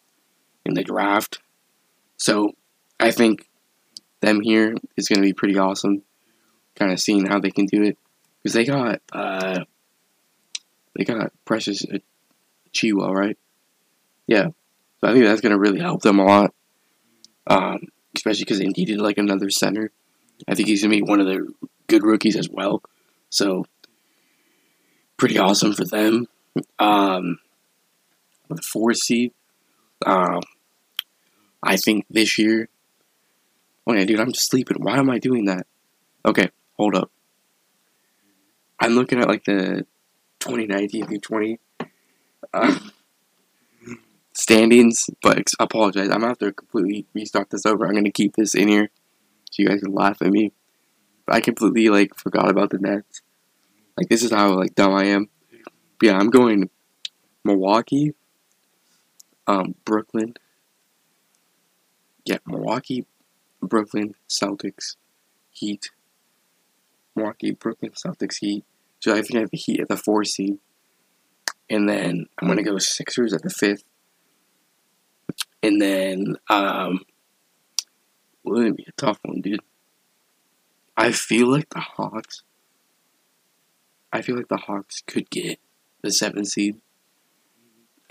in 0.65 0.73
the 0.73 0.83
draft. 0.83 1.39
So 2.17 2.53
I 2.99 3.11
think 3.11 3.49
them 4.21 4.41
here 4.41 4.75
is 4.95 5.09
going 5.09 5.19
to 5.19 5.27
be 5.27 5.33
pretty 5.33 5.57
awesome. 5.57 6.03
Kind 6.75 6.91
of 6.91 6.99
seeing 6.99 7.25
how 7.25 7.39
they 7.39 7.51
can 7.51 7.65
do 7.65 7.83
it 7.83 7.97
because 8.41 8.53
they 8.53 8.65
got 8.65 9.01
uh, 9.11 9.65
they 10.95 11.03
got 11.03 11.31
Precious 11.45 11.85
Achiuwa, 12.73 13.11
right? 13.13 13.37
Yeah, 14.25 14.47
so 15.01 15.09
I 15.09 15.13
think 15.13 15.25
that's 15.25 15.41
going 15.41 15.51
to 15.51 15.59
really 15.59 15.79
help 15.79 16.01
them 16.01 16.19
a 16.19 16.25
lot, 16.25 16.53
um, 17.45 17.79
especially 18.15 18.45
because 18.45 18.59
they 18.59 18.67
needed 18.67 18.99
like 18.99 19.17
another 19.17 19.49
center. 19.49 19.91
I 20.47 20.55
think 20.55 20.67
he's 20.67 20.81
going 20.81 20.91
to 20.91 20.97
be 20.97 21.09
one 21.09 21.19
of 21.19 21.25
the 21.25 21.53
good 21.87 22.03
rookies 22.03 22.35
as 22.35 22.49
well. 22.49 22.81
So 23.29 23.65
pretty 25.17 25.37
awesome 25.37 25.73
for 25.73 25.85
them. 25.85 26.27
Um, 26.79 27.39
the 28.49 28.61
four 28.61 28.93
seed. 28.93 29.33
Um, 30.05 30.41
I 31.61 31.77
think 31.77 32.05
this 32.09 32.37
year. 32.37 32.69
Oh 33.85 33.93
yeah, 33.93 34.05
dude, 34.05 34.19
I'm 34.19 34.31
just 34.31 34.49
sleeping. 34.49 34.77
Why 34.79 34.97
am 34.97 35.09
I 35.09 35.19
doing 35.19 35.45
that? 35.45 35.65
Okay, 36.25 36.49
hold 36.77 36.95
up. 36.95 37.11
I'm 38.79 38.95
looking 38.95 39.19
at 39.19 39.27
like 39.27 39.45
the 39.45 39.85
2019 40.39 41.07
through 41.07 41.19
20 41.19 41.59
uh, 42.53 42.79
standings, 44.33 45.09
but 45.21 45.37
I 45.37 45.63
apologize. 45.63 46.09
I'm 46.09 46.19
gonna 46.19 46.27
have 46.27 46.37
to 46.39 46.51
completely 46.53 47.05
restart 47.13 47.49
this 47.49 47.65
over. 47.65 47.85
I'm 47.85 47.93
gonna 47.93 48.11
keep 48.11 48.35
this 48.35 48.55
in 48.55 48.67
here 48.67 48.89
so 49.53 49.61
you 49.61 49.69
guys 49.69 49.81
can 49.81 49.93
laugh 49.93 50.19
at 50.21 50.31
me. 50.31 50.51
But 51.27 51.35
I 51.35 51.41
completely 51.41 51.89
like 51.89 52.15
forgot 52.15 52.49
about 52.49 52.71
the 52.71 52.79
Nets. 52.79 53.21
Like 53.95 54.09
this 54.09 54.23
is 54.23 54.31
how 54.31 54.57
like 54.57 54.73
dumb 54.73 54.93
I 54.95 55.05
am. 55.05 55.29
But 55.99 56.07
yeah, 56.07 56.17
I'm 56.17 56.31
going 56.31 56.71
Milwaukee, 57.45 58.15
um, 59.45 59.75
Brooklyn. 59.85 60.33
Yeah, 62.25 62.37
Milwaukee, 62.47 63.05
Brooklyn, 63.61 64.15
Celtics, 64.27 64.95
Heat. 65.51 65.91
Milwaukee, 67.15 67.51
Brooklyn, 67.51 67.91
Celtics, 67.91 68.37
Heat. 68.39 68.65
So 69.01 69.11
I 69.11 69.21
think 69.21 69.35
I 69.35 69.39
have 69.41 69.51
the 69.51 69.57
Heat 69.57 69.81
at 69.81 69.87
the 69.87 69.97
four 69.97 70.23
seed. 70.23 70.57
And 71.69 71.87
then 71.87 72.25
I'm 72.39 72.47
gonna 72.47 72.63
go 72.63 72.79
Sixers 72.79 73.33
at 73.33 73.43
the 73.43 73.51
fifth. 73.51 73.83
And 75.61 75.79
then 75.79 76.37
um 76.49 77.01
well, 78.43 78.61
it'd 78.61 78.77
be 78.77 78.85
a 78.87 78.91
tough 78.93 79.19
one, 79.23 79.41
dude. 79.41 79.61
I 80.95 81.11
feel 81.11 81.51
like 81.51 81.69
the 81.69 81.79
Hawks 81.79 82.43
I 84.13 84.21
feel 84.21 84.35
like 84.35 84.47
the 84.47 84.57
Hawks 84.57 85.01
could 85.07 85.27
get 85.31 85.59
the 86.03 86.11
seventh 86.11 86.49
seed. 86.49 86.79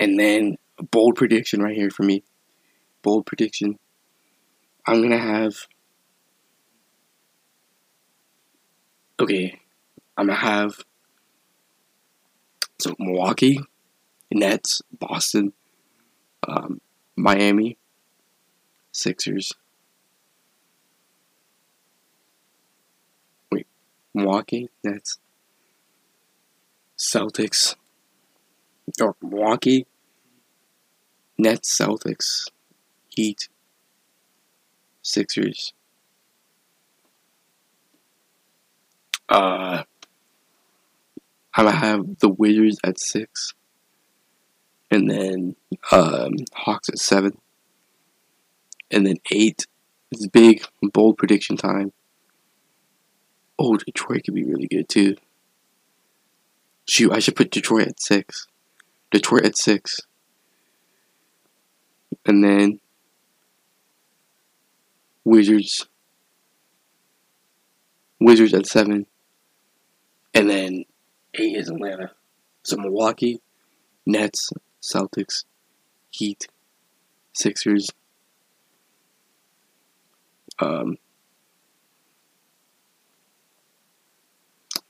And 0.01 0.19
then 0.19 0.57
a 0.77 0.83
bold 0.83 1.15
prediction 1.15 1.61
right 1.61 1.75
here 1.75 1.89
for 1.89 2.03
me. 2.03 2.25
Bold 3.01 3.25
prediction. 3.25 3.79
I'm 4.85 5.01
gonna 5.01 5.17
have 5.17 5.55
okay, 9.17 9.61
I'm 10.17 10.27
gonna 10.27 10.37
have 10.37 10.83
so 12.81 12.93
Milwaukee, 12.99 13.61
Nets, 14.29 14.81
Boston, 14.91 15.53
um, 16.45 16.81
Miami, 17.15 17.77
Sixers. 18.91 19.53
Milwaukee, 24.13 24.69
Nets, 24.83 25.19
Celtics, 26.97 27.75
or 29.01 29.15
Milwaukee, 29.21 29.87
Nets, 31.37 31.75
Celtics, 31.77 32.47
Heat, 33.09 33.49
Sixers. 35.01 35.73
Uh, 39.29 39.83
gonna 41.55 41.71
have 41.71 42.19
the 42.19 42.29
Wizards 42.29 42.79
at 42.83 42.99
six, 42.99 43.53
and 44.91 45.09
then 45.09 45.55
um, 45.91 46.33
Hawks 46.53 46.89
at 46.89 46.99
seven, 46.99 47.37
and 48.91 49.07
then 49.07 49.17
eight. 49.31 49.65
It's 50.11 50.27
big, 50.27 50.63
bold 50.81 51.17
prediction 51.17 51.57
time. 51.57 51.91
Oh, 53.57 53.77
Detroit 53.77 54.23
could 54.25 54.33
be 54.33 54.43
really 54.43 54.67
good 54.67 54.89
too. 54.89 55.15
Shoot, 56.87 57.11
I 57.11 57.19
should 57.19 57.35
put 57.35 57.51
Detroit 57.51 57.87
at 57.87 58.01
six. 58.01 58.47
Detroit 59.11 59.45
at 59.45 59.57
six. 59.57 60.01
And 62.25 62.43
then 62.43 62.79
Wizards. 65.23 65.87
Wizards 68.19 68.53
at 68.53 68.65
seven. 68.65 69.05
And 70.33 70.49
then 70.49 70.85
eight 71.35 71.55
is 71.55 71.69
Atlanta. 71.69 72.11
So 72.63 72.77
Milwaukee, 72.77 73.41
Nets, 74.05 74.51
Celtics, 74.81 75.45
Heat, 76.09 76.47
Sixers. 77.33 77.89
Um, 80.59 80.97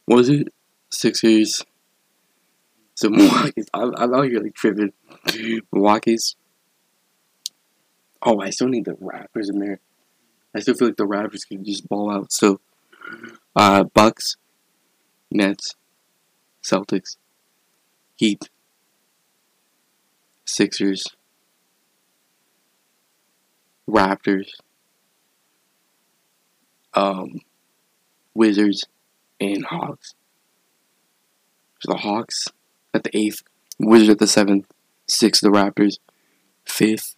was 0.08 0.30
it? 0.30 0.48
Sixers. 0.92 1.64
So 2.96 3.10
Milwaukee's. 3.10 3.68
I'm, 3.74 3.94
I'm 3.96 4.14
out 4.14 4.26
here 4.26 4.40
like 4.40 4.54
tripping. 4.54 4.94
Milwaukee's. 5.72 6.36
Oh, 8.22 8.40
I 8.40 8.52
still 8.52 8.70
need 8.70 8.86
the 8.86 8.94
Raptors 8.94 9.50
in 9.50 9.60
there. 9.60 9.80
I 10.56 10.60
still 10.60 10.76
feel 10.76 10.90
like 10.90 10.98
the 10.98 11.06
Raptors 11.06 11.48
can 11.48 11.64
just 11.64 11.90
ball 11.90 12.12
out. 12.12 12.28
So, 12.32 12.62
uh, 13.56 13.84
Bucks, 13.84 14.36
Nets, 15.32 15.76
Celtics, 16.64 17.18
Heat, 18.16 18.50
Sixers, 20.46 21.04
Raptors, 23.90 24.48
um, 26.94 27.42
Wizards, 28.34 28.84
and 29.52 29.66
Hawks. 29.66 30.14
So 31.82 31.92
the 31.92 32.00
Hawks 32.00 32.48
at 32.94 33.04
the 33.04 33.16
eighth, 33.18 33.44
Wizards 33.80 34.10
at 34.12 34.20
the 34.20 34.28
seventh, 34.28 34.72
sixth 35.08 35.42
the 35.42 35.50
Raptors, 35.50 35.98
fifth 36.66 37.16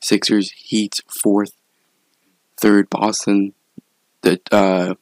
Sixers, 0.00 0.52
Heat 0.52 1.00
fourth, 1.22 1.52
third 2.56 2.88
Boston, 2.88 3.54
the 4.22 4.40
uh, 4.52 4.94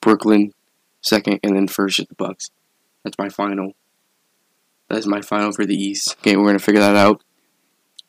Brooklyn 0.00 0.52
second, 1.00 1.40
and 1.42 1.56
then 1.56 1.68
first 1.68 2.00
at 2.00 2.08
the 2.08 2.14
Bucks. 2.14 2.50
That's 3.04 3.18
my 3.18 3.28
final. 3.28 3.72
That's 4.88 5.06
my 5.06 5.20
final 5.20 5.52
for 5.52 5.66
the 5.66 5.74
East. 5.74 6.16
Okay, 6.20 6.36
we're 6.36 6.46
gonna 6.46 6.58
figure 6.58 6.80
that 6.80 6.96
out. 6.96 7.22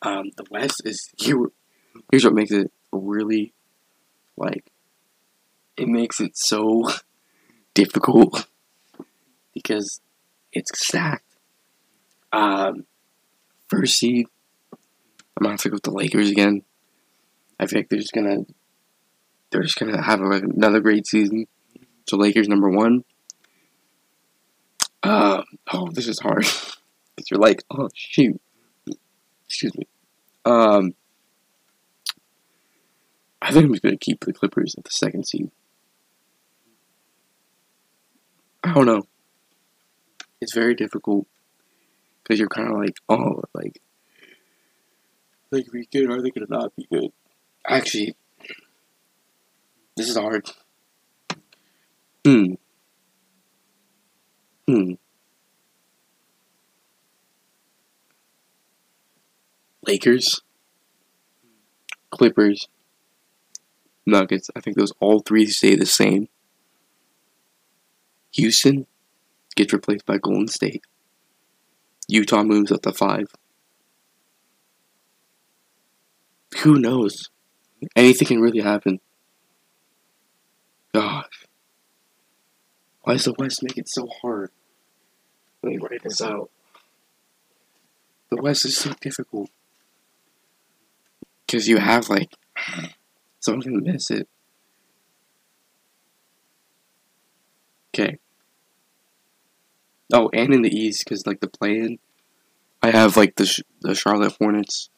Um, 0.02 0.30
the 0.36 0.44
West 0.50 0.82
is 0.84 1.10
here. 1.16 1.50
Here's 2.10 2.24
what 2.24 2.34
makes 2.34 2.52
it 2.52 2.72
really 2.92 3.52
like. 4.36 4.70
It 5.76 5.88
makes 5.88 6.20
it 6.20 6.36
so 6.36 6.90
difficult 7.74 8.46
because 9.52 10.00
it's 10.52 10.70
stacked. 10.78 11.24
Um, 12.32 12.86
first 13.68 13.98
seed, 13.98 14.26
I'm 14.72 15.42
gonna 15.42 15.52
have 15.52 15.60
to 15.60 15.68
go 15.70 15.74
with 15.74 15.82
the 15.82 15.90
Lakers 15.90 16.30
again. 16.30 16.62
I 17.58 17.64
like 17.64 17.88
they're 17.88 17.98
just 17.98 18.12
gonna 18.12 18.44
they're 19.50 19.62
just 19.62 19.78
gonna 19.78 20.02
have 20.02 20.20
another 20.20 20.80
great 20.80 21.06
season. 21.06 21.46
So 22.06 22.16
Lakers 22.16 22.48
number 22.48 22.68
one. 22.68 23.04
Uh, 25.02 25.42
oh, 25.72 25.90
this 25.90 26.08
is 26.08 26.18
hard 26.20 26.44
because 27.16 27.30
you're 27.30 27.40
like, 27.40 27.62
oh 27.70 27.88
shoot, 27.94 28.40
excuse 29.46 29.76
me. 29.76 29.86
Um, 30.44 30.94
I 33.42 33.52
think 33.52 33.66
I'm 33.66 33.72
just 33.72 33.82
gonna 33.82 33.96
keep 33.96 34.24
the 34.24 34.32
Clippers 34.32 34.74
at 34.76 34.84
the 34.84 34.90
second 34.90 35.26
seed. 35.26 35.50
I 38.64 38.72
don't 38.72 38.86
know. 38.86 39.02
It's 40.40 40.54
very 40.54 40.74
difficult 40.74 41.26
because 42.22 42.38
you're 42.38 42.48
kind 42.48 42.70
of 42.70 42.78
like, 42.78 42.96
oh, 43.10 43.42
like, 43.52 43.82
like 45.50 45.66
we 45.70 45.86
good? 45.92 46.08
Or 46.08 46.16
are 46.16 46.22
they 46.22 46.30
gonna 46.30 46.46
not 46.48 46.74
be 46.74 46.86
good? 46.90 47.12
Actually, 47.68 48.16
this 49.98 50.08
is 50.08 50.16
hard. 50.16 50.50
Hmm. 52.24 52.54
Hmm. 54.66 54.92
Lakers, 59.86 60.40
Clippers, 62.10 62.68
Nuggets. 64.06 64.50
I 64.56 64.60
think 64.60 64.78
those 64.78 64.92
all 65.00 65.20
three 65.20 65.44
stay 65.46 65.74
the 65.74 65.84
same. 65.84 66.28
Houston 68.34 68.86
gets 69.54 69.72
replaced 69.72 70.06
by 70.06 70.18
Golden 70.18 70.48
State. 70.48 70.82
Utah 72.08 72.42
moves 72.42 72.72
up 72.72 72.82
to 72.82 72.92
five. 72.92 73.28
Who 76.62 76.78
knows? 76.78 77.30
Anything 77.94 78.28
can 78.28 78.40
really 78.40 78.60
happen. 78.60 79.00
Gosh. 80.92 81.46
Why 83.02 83.14
does 83.14 83.24
the 83.24 83.34
West 83.38 83.62
make 83.62 83.78
it 83.78 83.88
so 83.88 84.08
hard? 84.22 84.50
Let 85.62 85.70
me 85.70 85.78
write 85.78 86.02
this 86.02 86.20
out. 86.20 86.50
The 88.30 88.42
West 88.42 88.64
is 88.64 88.76
so 88.76 88.92
difficult. 89.00 89.50
Because 91.46 91.68
you 91.68 91.78
have, 91.78 92.08
like, 92.08 92.32
someone's 93.38 93.66
gonna 93.66 93.80
miss 93.80 94.10
it. 94.10 94.28
Okay. 97.94 98.18
Oh, 100.14 100.30
and 100.32 100.54
in 100.54 100.62
the 100.62 100.74
East, 100.74 101.04
because, 101.04 101.26
like, 101.26 101.40
the 101.40 101.48
play-in, 101.48 101.98
I 102.82 102.90
have, 102.90 103.16
like, 103.16 103.34
the, 103.36 103.62
the 103.82 103.94
Charlotte 103.94 104.36
Hornets 104.38 104.88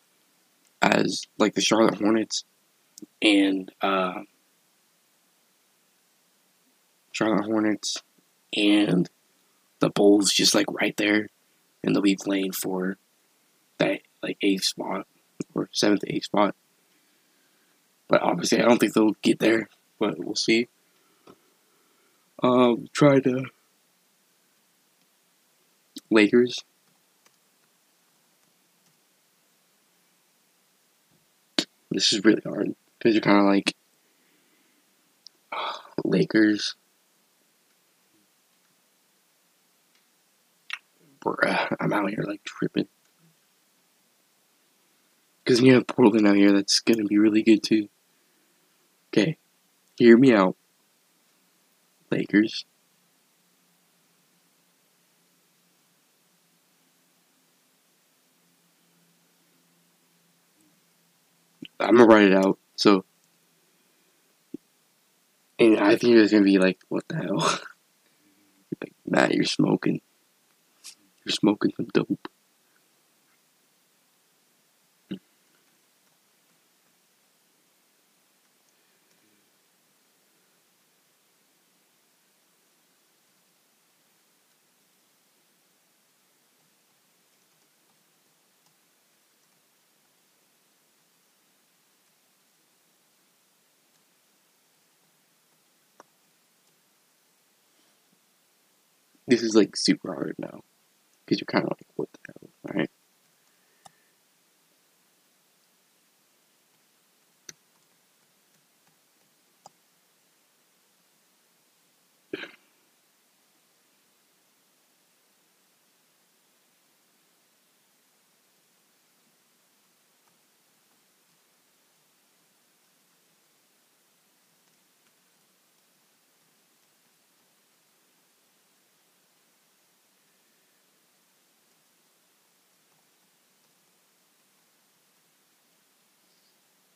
as, 0.83 1.22
like, 1.38 1.55
the 1.55 1.61
Charlotte 1.61 1.98
Hornets 1.98 2.44
and, 3.22 3.72
uh, 3.81 4.20
Charlotte 7.12 7.46
Hornets 7.46 8.02
and 8.55 9.09
the 9.81 9.88
Bulls 9.88 10.31
just 10.33 10.55
like 10.55 10.66
right 10.70 10.94
there, 10.98 11.31
and 11.83 11.94
they'll 11.94 12.02
be 12.02 12.14
playing 12.14 12.52
for 12.52 12.98
that 13.79 14.00
like 14.22 14.37
eighth 14.42 14.64
spot 14.64 15.07
or 15.55 15.70
seventh, 15.72 16.05
eighth 16.07 16.24
spot. 16.24 16.55
But 18.07 18.20
obviously, 18.22 18.61
I 18.61 18.66
don't 18.66 18.79
think 18.79 18.92
they'll 18.92 19.16
get 19.22 19.38
there, 19.38 19.70
but 19.98 20.18
we'll 20.18 20.35
see. 20.35 20.68
Um, 22.42 22.88
try 22.92 23.20
to 23.20 23.46
Lakers. 26.11 26.64
This 31.90 32.12
is 32.12 32.25
really 32.25 32.42
hard 32.45 32.75
because 32.99 33.14
you're 33.14 33.23
kind 33.23 33.38
of 33.38 33.47
like 33.47 33.75
Lakers. 36.05 36.75
Bruh, 41.25 41.77
I'm 41.81 41.92
out 41.92 42.11
here 42.11 42.25
like 42.27 42.45
tripping. 42.45 42.88
Because 45.42 45.61
you 45.61 45.75
have 45.75 45.87
Portland 45.87 46.27
out 46.27 46.37
here 46.37 46.53
that's 46.53 46.81
going 46.81 46.99
to 46.99 47.05
be 47.05 47.19
really 47.19 47.42
good 47.42 47.62
too. 47.62 47.88
Okay, 49.09 49.38
hear 49.97 50.16
me 50.19 50.35
out. 50.35 50.57
Lakers. 52.11 52.64
I'm 61.81 61.97
gonna 61.97 62.07
write 62.07 62.31
it 62.31 62.35
out. 62.35 62.59
So, 62.77 63.05
and 65.59 65.79
I 65.79 65.97
think 65.97 66.17
it's 66.17 66.33
gonna 66.33 66.45
be 66.45 66.59
like, 66.59 66.79
what 66.89 67.05
the 67.09 67.17
hell? 67.17 67.39
like, 68.81 68.93
Matt, 69.07 69.35
you're 69.35 69.45
smoking. 69.45 70.01
You're 71.25 71.33
smoking 71.33 71.73
some 71.77 71.89
dope. 71.93 72.29
This 99.27 99.43
is 99.43 99.55
like 99.55 99.77
super 99.77 100.15
hard 100.15 100.35
now. 100.39 100.61
Because 101.25 101.41
you're 101.41 101.47
kind 101.47 101.65
of 101.65 101.71
like, 101.71 101.87
what 101.97 102.09
the 102.12 102.19
hell, 102.29 102.75
right? 102.75 102.91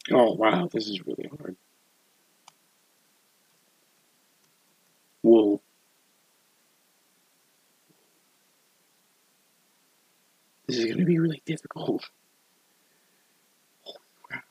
Oh 0.08 0.32
wow, 0.34 0.62
um, 0.62 0.68
this 0.72 0.88
is 0.88 1.04
really 1.06 1.28
hard. 1.28 1.56
Whoa. 5.22 5.60
This 10.66 10.78
is 10.78 10.86
gonna 10.86 11.04
be 11.04 11.18
really 11.18 11.42
difficult. 11.44 12.08
Holy 13.82 13.98
crap. 14.22 14.44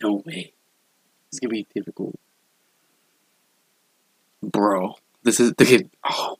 No 0.00 0.22
way. 0.24 0.52
It's 1.28 1.40
gonna 1.40 1.52
be 1.52 1.66
difficult. 1.74 2.18
Bro. 4.42 4.94
This 5.22 5.40
is 5.40 5.52
the 5.54 5.64
kid. 5.64 5.90
Oh. 6.08 6.36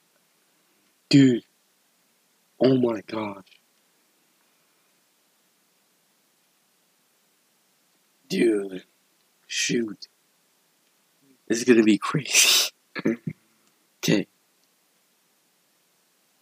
Dude. 1.08 1.42
Oh 2.60 2.76
my 2.76 3.00
gosh. 3.00 3.57
Dude. 8.28 8.84
Shoot. 9.46 10.08
This 11.48 11.58
is 11.58 11.64
gonna 11.64 11.82
be 11.82 11.98
crazy. 11.98 12.70
okay. 13.06 14.26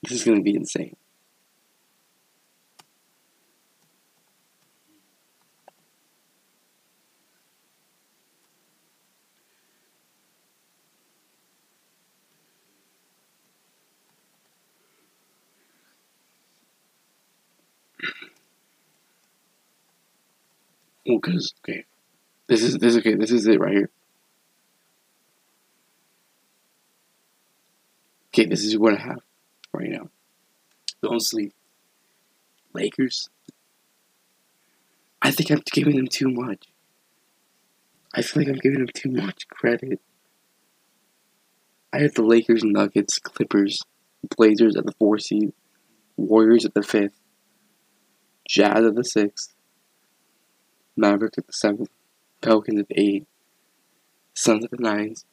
This 0.02 0.12
is 0.12 0.24
gonna 0.24 0.42
be 0.42 0.54
insane. 0.54 0.96
Well, 21.06 21.20
cause 21.20 21.54
okay, 21.60 21.84
this 22.48 22.62
is 22.62 22.78
this 22.78 22.96
okay. 22.96 23.14
This 23.14 23.30
is 23.30 23.46
it 23.46 23.60
right 23.60 23.72
here. 23.72 23.90
Okay, 28.28 28.46
this 28.46 28.64
is 28.64 28.76
what 28.76 28.94
I 28.94 29.00
have 29.00 29.20
right 29.72 29.88
now. 29.88 30.10
Don't 31.02 31.22
sleep. 31.22 31.54
Lakers. 32.74 33.28
I 35.22 35.30
think 35.30 35.50
I'm 35.50 35.62
giving 35.72 35.96
them 35.96 36.08
too 36.08 36.28
much. 36.28 36.66
I 38.14 38.22
feel 38.22 38.42
like 38.42 38.52
I'm 38.52 38.58
giving 38.58 38.78
them 38.78 38.88
too 38.94 39.10
much 39.10 39.48
credit. 39.48 40.00
I 41.92 42.00
have 42.00 42.14
the 42.14 42.22
Lakers, 42.22 42.62
Nuggets, 42.64 43.18
Clippers, 43.18 43.80
Blazers 44.36 44.76
at 44.76 44.84
the 44.84 44.92
four 44.98 45.18
seed, 45.18 45.52
Warriors 46.16 46.64
at 46.64 46.74
the 46.74 46.82
fifth, 46.82 47.18
Jazz 48.48 48.84
at 48.84 48.94
the 48.94 49.04
sixth, 49.04 49.55
Mavericks 50.96 51.38
at 51.38 51.46
the 51.46 51.52
seventh, 51.52 51.90
Pelicans 52.40 52.80
at 52.80 52.88
the 52.88 52.98
eighth, 52.98 53.26
Suns 54.34 54.64
at 54.64 54.70
the 54.70 54.78
ninth, 54.78 55.24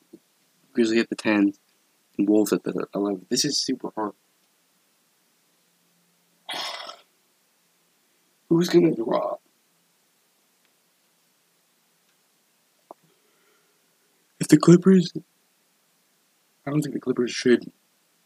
Grizzlies 0.73 1.01
at 1.01 1.09
the 1.09 1.15
tenth, 1.15 1.59
and 2.17 2.27
Wolves 2.27 2.53
at 2.53 2.63
the 2.63 2.87
eleventh. 2.95 3.29
This 3.29 3.45
is 3.45 3.61
super 3.61 3.91
hard. 3.95 4.13
Who's 8.49 8.69
gonna 8.69 8.95
drop? 8.95 9.41
If 14.39 14.47
the 14.49 14.57
Clippers, 14.57 15.11
I 16.65 16.71
don't 16.71 16.81
think 16.81 16.95
the 16.95 17.01
Clippers 17.01 17.31
should 17.31 17.71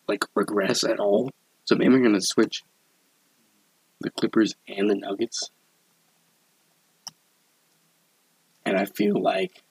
like 0.07 0.23
regress 0.35 0.83
at 0.83 0.99
all. 0.99 1.31
So 1.65 1.75
maybe 1.75 1.95
I'm 1.95 2.03
gonna 2.03 2.21
switch 2.21 2.63
the 3.99 4.09
Clippers 4.11 4.55
and 4.67 4.89
the 4.89 4.95
Nuggets. 4.95 5.51
And 8.67 8.77
I 8.77 8.85
feel 8.85 9.21
like 9.21 9.63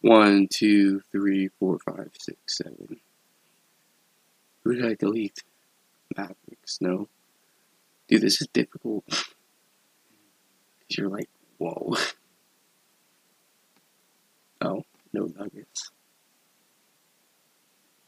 One, 0.00 0.48
two, 0.48 1.00
three, 1.12 1.48
four, 1.60 1.78
five, 1.80 2.10
six, 2.18 2.58
seven. 2.58 3.00
Who 4.64 4.74
did 4.74 4.84
I 4.86 4.94
delete? 4.94 5.42
Mavericks, 6.18 6.78
no. 6.80 7.08
Dude, 8.08 8.22
this 8.22 8.40
is 8.40 8.48
difficult. 8.48 9.04
You're 10.88 11.08
like, 11.08 11.28
whoa. 11.58 11.94
oh, 14.60 14.82
no 15.12 15.28
Nuggets. 15.38 15.92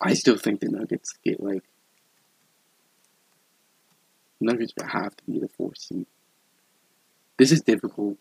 I 0.01 0.15
still 0.15 0.37
think 0.37 0.61
the 0.61 0.69
Nuggets 0.69 1.13
get 1.25 1.41
like 1.41 1.63
Nuggets 4.41 4.73
would 4.77 4.91
have 4.91 5.15
to 5.17 5.25
be 5.25 5.39
the 5.39 5.49
fourth 5.49 5.79
seed. 5.79 6.07
This 7.37 7.53
is 7.53 7.61
difficult. 7.61 8.17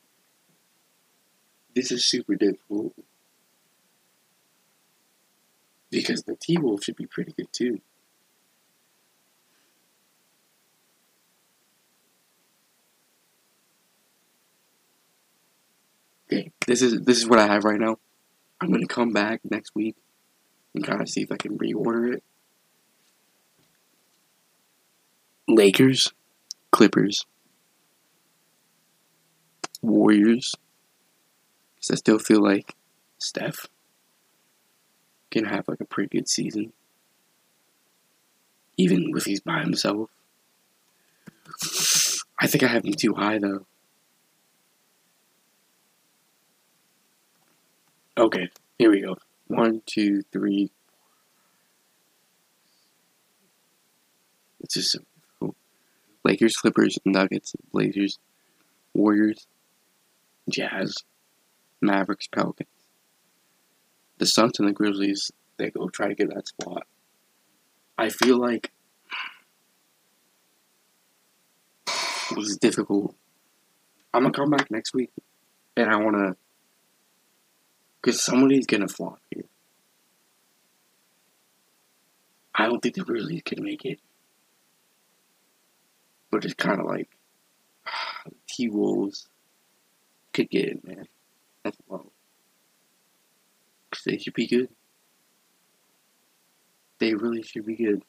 This 1.73 1.91
is 1.91 2.05
super 2.05 2.35
difficult. 2.35 2.93
Because 5.89 6.23
the 6.23 6.35
T 6.35 6.57
Wolves 6.57 6.83
should 6.83 6.97
be 6.97 7.05
pretty 7.05 7.31
good 7.31 7.51
too. 7.53 7.79
Okay, 16.31 16.51
this 16.69 16.83
is 16.83 17.01
this 17.01 17.17
is 17.17 17.27
what 17.27 17.39
I 17.39 17.47
have 17.47 17.63
right 17.63 17.79
now. 17.79 17.97
I'm 18.61 18.71
gonna 18.71 18.85
come 18.85 19.11
back 19.11 19.41
next 19.43 19.73
week 19.73 19.95
and 20.75 20.85
kind 20.85 21.01
of 21.01 21.09
see 21.09 21.21
if 21.21 21.31
I 21.31 21.37
can 21.37 21.57
reorder 21.57 22.13
it. 22.13 22.23
Lakers, 25.47 26.13
Clippers, 26.71 27.25
Warriors. 29.81 30.53
Because 31.75 31.91
I 31.91 31.95
still 31.95 32.19
feel 32.19 32.43
like 32.43 32.75
Steph 33.17 33.65
can 35.31 35.45
have 35.45 35.67
like 35.67 35.81
a 35.81 35.85
pretty 35.85 36.15
good 36.15 36.29
season, 36.29 36.71
even 38.77 39.11
if 39.15 39.25
he's 39.25 39.39
by 39.39 39.61
himself. 39.61 40.11
I 42.39 42.45
think 42.45 42.63
I 42.63 42.67
have 42.67 42.85
him 42.85 42.93
too 42.93 43.15
high 43.15 43.39
though. 43.39 43.65
Okay, 48.19 48.49
here 48.77 48.91
we 48.91 48.99
go. 48.99 49.15
One, 49.47 49.81
two, 49.85 50.23
three. 50.33 50.71
It's 54.59 54.73
just. 54.73 54.97
Lakers, 56.25 56.57
Clippers, 56.57 56.99
Nuggets, 57.05 57.55
Blazers, 57.71 58.19
Warriors, 58.93 59.47
Jazz, 60.49 60.97
Mavericks, 61.81 62.27
Pelicans. 62.27 62.67
The 64.17 64.25
Suns 64.25 64.59
and 64.59 64.67
the 64.67 64.73
Grizzlies, 64.73 65.31
they 65.55 65.71
go 65.71 65.87
try 65.87 66.09
to 66.09 66.13
get 66.15 66.27
that 66.35 66.45
spot. 66.49 66.85
I 67.97 68.09
feel 68.09 68.37
like 68.37 68.73
it 71.87 72.35
was 72.37 72.57
difficult. 72.57 73.15
I'm 74.13 74.23
gonna 74.23 74.33
come 74.33 74.49
back 74.49 74.69
next 74.69 74.93
week 74.93 75.11
and 75.77 75.89
I 75.89 75.95
wanna 75.95 76.35
because 78.01 78.21
somebody's 78.21 78.65
gonna 78.65 78.87
flop 78.87 79.19
here. 79.31 79.45
I 82.55 82.65
don't 82.65 82.81
think 82.81 82.95
the 82.95 83.03
Grizzlies 83.03 83.41
can 83.45 83.63
make 83.63 83.85
it. 83.85 83.99
But 86.31 86.45
it's 86.45 86.53
kind 86.53 86.79
of 86.79 86.85
like 86.85 87.09
T 88.47 88.69
Wolves 88.69 89.27
could 90.33 90.49
get 90.49 90.65
it, 90.65 90.87
man. 90.87 91.07
That's 91.63 91.77
low. 91.89 92.11
Because 93.89 94.03
they 94.03 94.17
should 94.17 94.33
be 94.33 94.47
good. 94.47 94.69
They 96.99 97.13
really 97.13 97.41
should 97.41 97.65
be 97.65 97.75
good. 97.75 98.03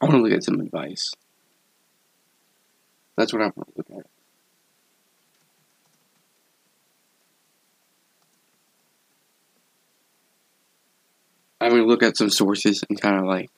I 0.00 0.06
want 0.06 0.16
to 0.16 0.22
look 0.22 0.32
at 0.32 0.44
some 0.44 0.60
advice. 0.60 1.12
That's 3.16 3.32
what 3.32 3.42
I 3.42 3.46
want 3.46 3.68
to 3.68 3.74
look 3.76 3.90
at. 3.98 4.06
I'm 11.60 11.70
gonna 11.70 11.84
look 11.84 12.02
at 12.02 12.16
some 12.16 12.30
sources 12.30 12.84
and 12.88 13.00
kind 13.00 13.16
of 13.18 13.24
like 13.24 13.50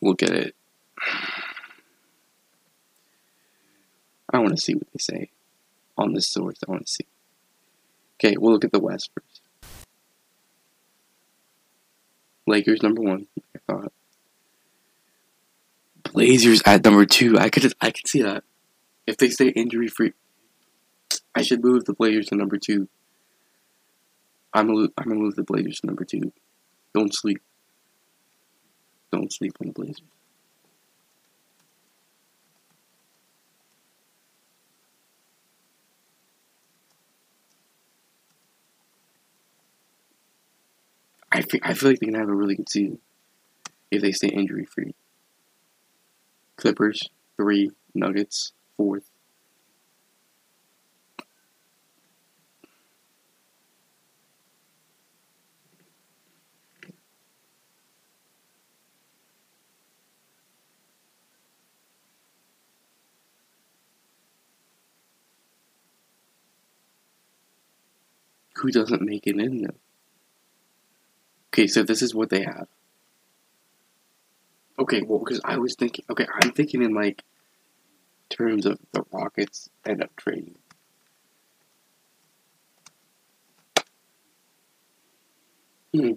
look 0.00 0.22
at 0.22 0.30
it. 0.30 0.54
I 4.32 4.38
want 4.38 4.56
to 4.56 4.60
see 4.60 4.74
what 4.74 4.86
they 4.92 4.98
say 4.98 5.30
on 5.96 6.14
this 6.14 6.28
source. 6.28 6.56
I 6.66 6.70
want 6.70 6.86
to 6.86 6.92
see. 6.92 7.06
Okay, 8.16 8.36
we'll 8.38 8.52
look 8.52 8.64
at 8.64 8.72
the 8.72 8.80
West 8.80 9.10
first. 9.14 9.42
Lakers 12.46 12.82
number 12.82 13.02
one. 13.02 13.26
I 13.54 13.58
thought. 13.66 13.92
Blazers 16.12 16.62
at 16.66 16.84
number 16.84 17.06
two. 17.06 17.38
I 17.38 17.48
could 17.48 17.72
I 17.80 17.90
could 17.90 18.08
see 18.08 18.22
that 18.22 18.42
if 19.06 19.16
they 19.16 19.28
stay 19.30 19.48
injury 19.48 19.88
free. 19.88 20.12
I 21.34 21.42
should 21.42 21.62
move 21.62 21.84
the 21.84 21.94
Blazers 21.94 22.26
to 22.26 22.36
number 22.36 22.58
two. 22.58 22.88
I'm 24.54 24.66
gonna 24.66 24.88
I'm 24.98 25.08
gonna 25.08 25.20
move 25.20 25.36
the 25.36 25.42
Blazers 25.42 25.80
number 25.84 26.04
two. 26.04 26.32
Don't 26.94 27.14
sleep. 27.14 27.40
Don't 29.10 29.32
sleep 29.32 29.56
on 29.60 29.68
the 29.68 29.72
Blazers. 29.72 30.02
I 41.30 41.40
feel, 41.42 41.60
I 41.62 41.72
feel 41.74 41.90
like 41.90 42.00
they 42.00 42.06
can 42.06 42.14
have 42.14 42.28
a 42.28 42.34
really 42.34 42.56
good 42.56 42.68
season 42.68 42.98
if 43.90 44.02
they 44.02 44.12
stay 44.12 44.28
injury 44.28 44.66
free. 44.66 44.94
Clippers, 46.56 47.10
three. 47.36 47.70
Nuggets, 47.94 48.52
fourth. 48.76 49.11
Who 68.62 68.70
doesn't 68.70 69.02
make 69.02 69.26
it 69.26 69.40
in 69.40 69.62
though? 69.62 69.74
Okay, 71.48 71.66
so 71.66 71.82
this 71.82 72.00
is 72.00 72.14
what 72.14 72.30
they 72.30 72.42
have. 72.42 72.68
Okay, 74.78 75.02
well, 75.02 75.18
because 75.18 75.40
I 75.44 75.58
was 75.58 75.74
thinking, 75.74 76.04
okay, 76.08 76.28
I'm 76.32 76.52
thinking 76.52 76.80
in 76.80 76.94
like 76.94 77.24
terms 78.30 78.64
of 78.64 78.78
the 78.92 79.02
Rockets 79.10 79.68
end 79.84 80.00
up 80.00 80.14
trading. 80.14 80.54
Hmm. 85.92 86.12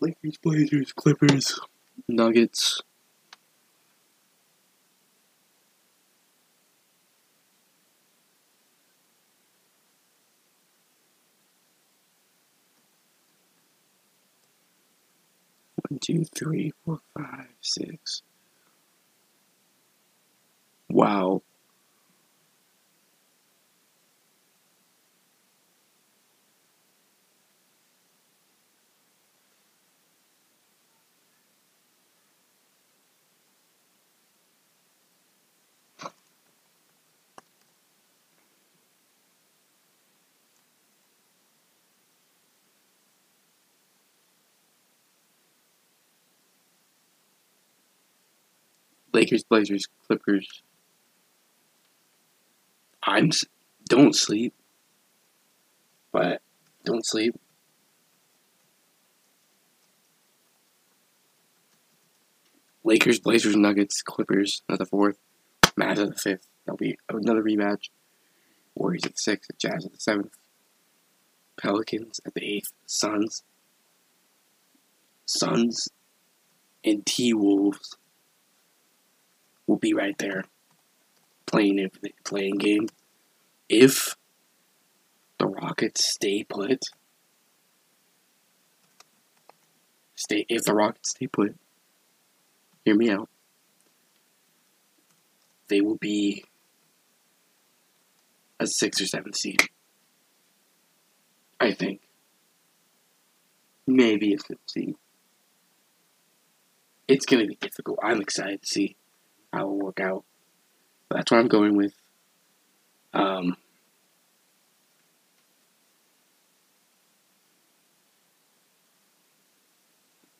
Lakers, 0.00 0.38
Blazers, 0.38 0.92
Clippers, 0.92 1.58
Nuggets. 2.06 2.80
One, 15.92 15.98
two, 15.98 16.24
three, 16.24 16.72
four, 16.86 17.00
five, 17.14 17.48
six. 17.60 18.22
Wow. 20.88 21.42
Lakers, 49.12 49.44
Blazers, 49.44 49.86
Clippers. 50.06 50.62
I'm 53.02 53.30
don't 53.88 54.14
sleep, 54.14 54.54
but 56.12 56.40
don't 56.84 57.04
sleep. 57.04 57.38
Lakers, 62.84 63.20
Blazers, 63.20 63.54
Nuggets, 63.54 64.02
Clippers 64.02 64.62
at 64.68 64.78
the 64.78 64.86
fourth, 64.86 65.18
Mavs 65.78 65.98
at 65.98 66.08
the 66.08 66.16
fifth. 66.16 66.48
That'll 66.64 66.76
be 66.76 66.98
another 67.08 67.42
rematch. 67.42 67.90
Warriors 68.74 69.04
at 69.04 69.12
the 69.12 69.20
sixth, 69.20 69.50
Jazz 69.58 69.84
at 69.84 69.92
the 69.92 70.00
seventh, 70.00 70.34
Pelicans 71.60 72.20
at 72.24 72.34
the 72.34 72.44
eighth, 72.44 72.72
Suns, 72.86 73.42
Suns, 75.26 75.88
and 76.84 77.04
T 77.04 77.34
Wolves 77.34 77.96
will 79.72 79.78
be 79.78 79.94
right 79.94 80.18
there 80.18 80.44
playing 81.46 81.78
if 81.78 81.92
play-in 82.24 82.58
game. 82.58 82.88
If 83.70 84.16
the 85.38 85.46
Rockets 85.46 86.04
stay 86.12 86.44
put, 86.44 86.84
stay 90.14 90.44
if 90.50 90.64
the 90.64 90.74
Rockets 90.74 91.12
stay 91.12 91.26
put, 91.26 91.56
hear 92.84 92.94
me 92.94 93.08
out. 93.08 93.30
They 95.68 95.80
will 95.80 95.96
be 95.96 96.44
a 98.60 98.66
six 98.66 99.00
or 99.00 99.06
seven 99.06 99.32
seed. 99.32 99.62
I 101.58 101.72
think. 101.72 102.02
Maybe 103.86 104.34
a 104.34 104.38
fifth 104.38 104.68
seed. 104.68 104.96
It's 107.08 107.24
gonna 107.24 107.46
be 107.46 107.56
difficult. 107.56 108.00
I'm 108.02 108.20
excited 108.20 108.60
to 108.60 108.68
see 108.68 108.96
how 109.52 109.62
it 109.62 109.66
will 109.66 109.78
work 109.78 110.00
out. 110.00 110.24
But 111.08 111.16
that's 111.16 111.30
what 111.30 111.38
I'm 111.38 111.48
going 111.48 111.76
with. 111.76 111.94
Um, 113.12 113.56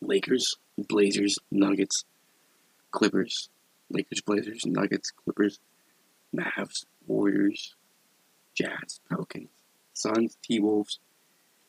Lakers, 0.00 0.56
Blazers, 0.76 1.38
Nuggets, 1.50 2.04
Clippers, 2.90 3.48
Lakers, 3.90 4.20
Blazers, 4.20 4.62
Nuggets, 4.66 5.10
Clippers, 5.10 5.58
Mavs, 6.34 6.86
Warriors, 7.06 7.74
Jazz, 8.54 9.00
Pelicans, 9.08 9.48
Suns, 9.92 10.36
T 10.42 10.58
Wolves 10.60 10.98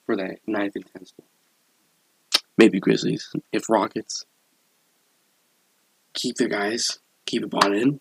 for 0.05 0.15
that 0.15 0.39
ninth 0.47 0.75
and 0.75 0.85
tenth 0.85 1.09
spot. 1.09 1.25
Maybe 2.57 2.79
Grizzlies. 2.79 3.33
If 3.51 3.69
Rockets 3.69 4.25
keep 6.13 6.35
their 6.35 6.47
guys, 6.47 6.99
keep 7.25 7.43
it 7.43 7.49
bought 7.49 7.75
in, 7.75 7.99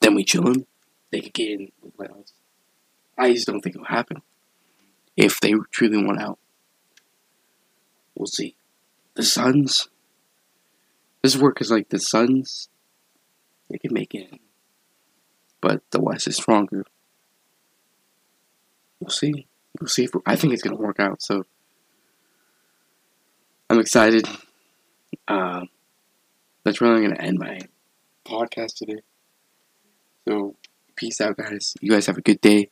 then 0.00 0.14
we 0.14 0.24
chill 0.24 0.42
them. 0.42 0.66
They 1.10 1.20
could 1.20 1.34
get 1.34 1.60
in 1.60 1.72
the 1.82 1.90
playoffs. 1.90 2.32
I 3.18 3.32
just 3.32 3.46
don't 3.46 3.60
think 3.60 3.76
it'll 3.76 3.86
happen. 3.86 4.22
If 5.16 5.40
they 5.40 5.52
truly 5.70 6.02
want 6.02 6.20
out. 6.20 6.38
We'll 8.14 8.26
see. 8.26 8.54
The 9.14 9.22
Suns. 9.22 9.88
This 11.22 11.36
work 11.36 11.60
is 11.60 11.70
like 11.70 11.88
the 11.88 11.98
Suns. 11.98 12.68
They 13.68 13.78
can 13.78 13.92
make 13.92 14.14
it. 14.14 14.40
But 15.60 15.82
the 15.90 16.00
West 16.00 16.26
is 16.26 16.36
stronger. 16.36 16.84
We'll 19.00 19.10
see. 19.10 19.46
We'll 19.78 19.88
see 19.88 20.04
if 20.04 20.10
I 20.26 20.36
think 20.36 20.52
it's 20.52 20.62
gonna 20.62 20.76
work 20.76 21.00
out. 21.00 21.22
So 21.22 21.44
I'm 23.68 23.78
excited. 23.78 24.28
Uh, 25.28 25.62
that's 26.64 26.80
really 26.80 27.02
gonna 27.02 27.20
end 27.20 27.38
my 27.38 27.58
podcast 28.26 28.74
today. 28.76 29.02
So 30.28 30.56
peace 30.96 31.20
out, 31.20 31.36
guys. 31.36 31.74
You 31.80 31.90
guys 31.90 32.06
have 32.06 32.18
a 32.18 32.22
good 32.22 32.40
day. 32.40 32.70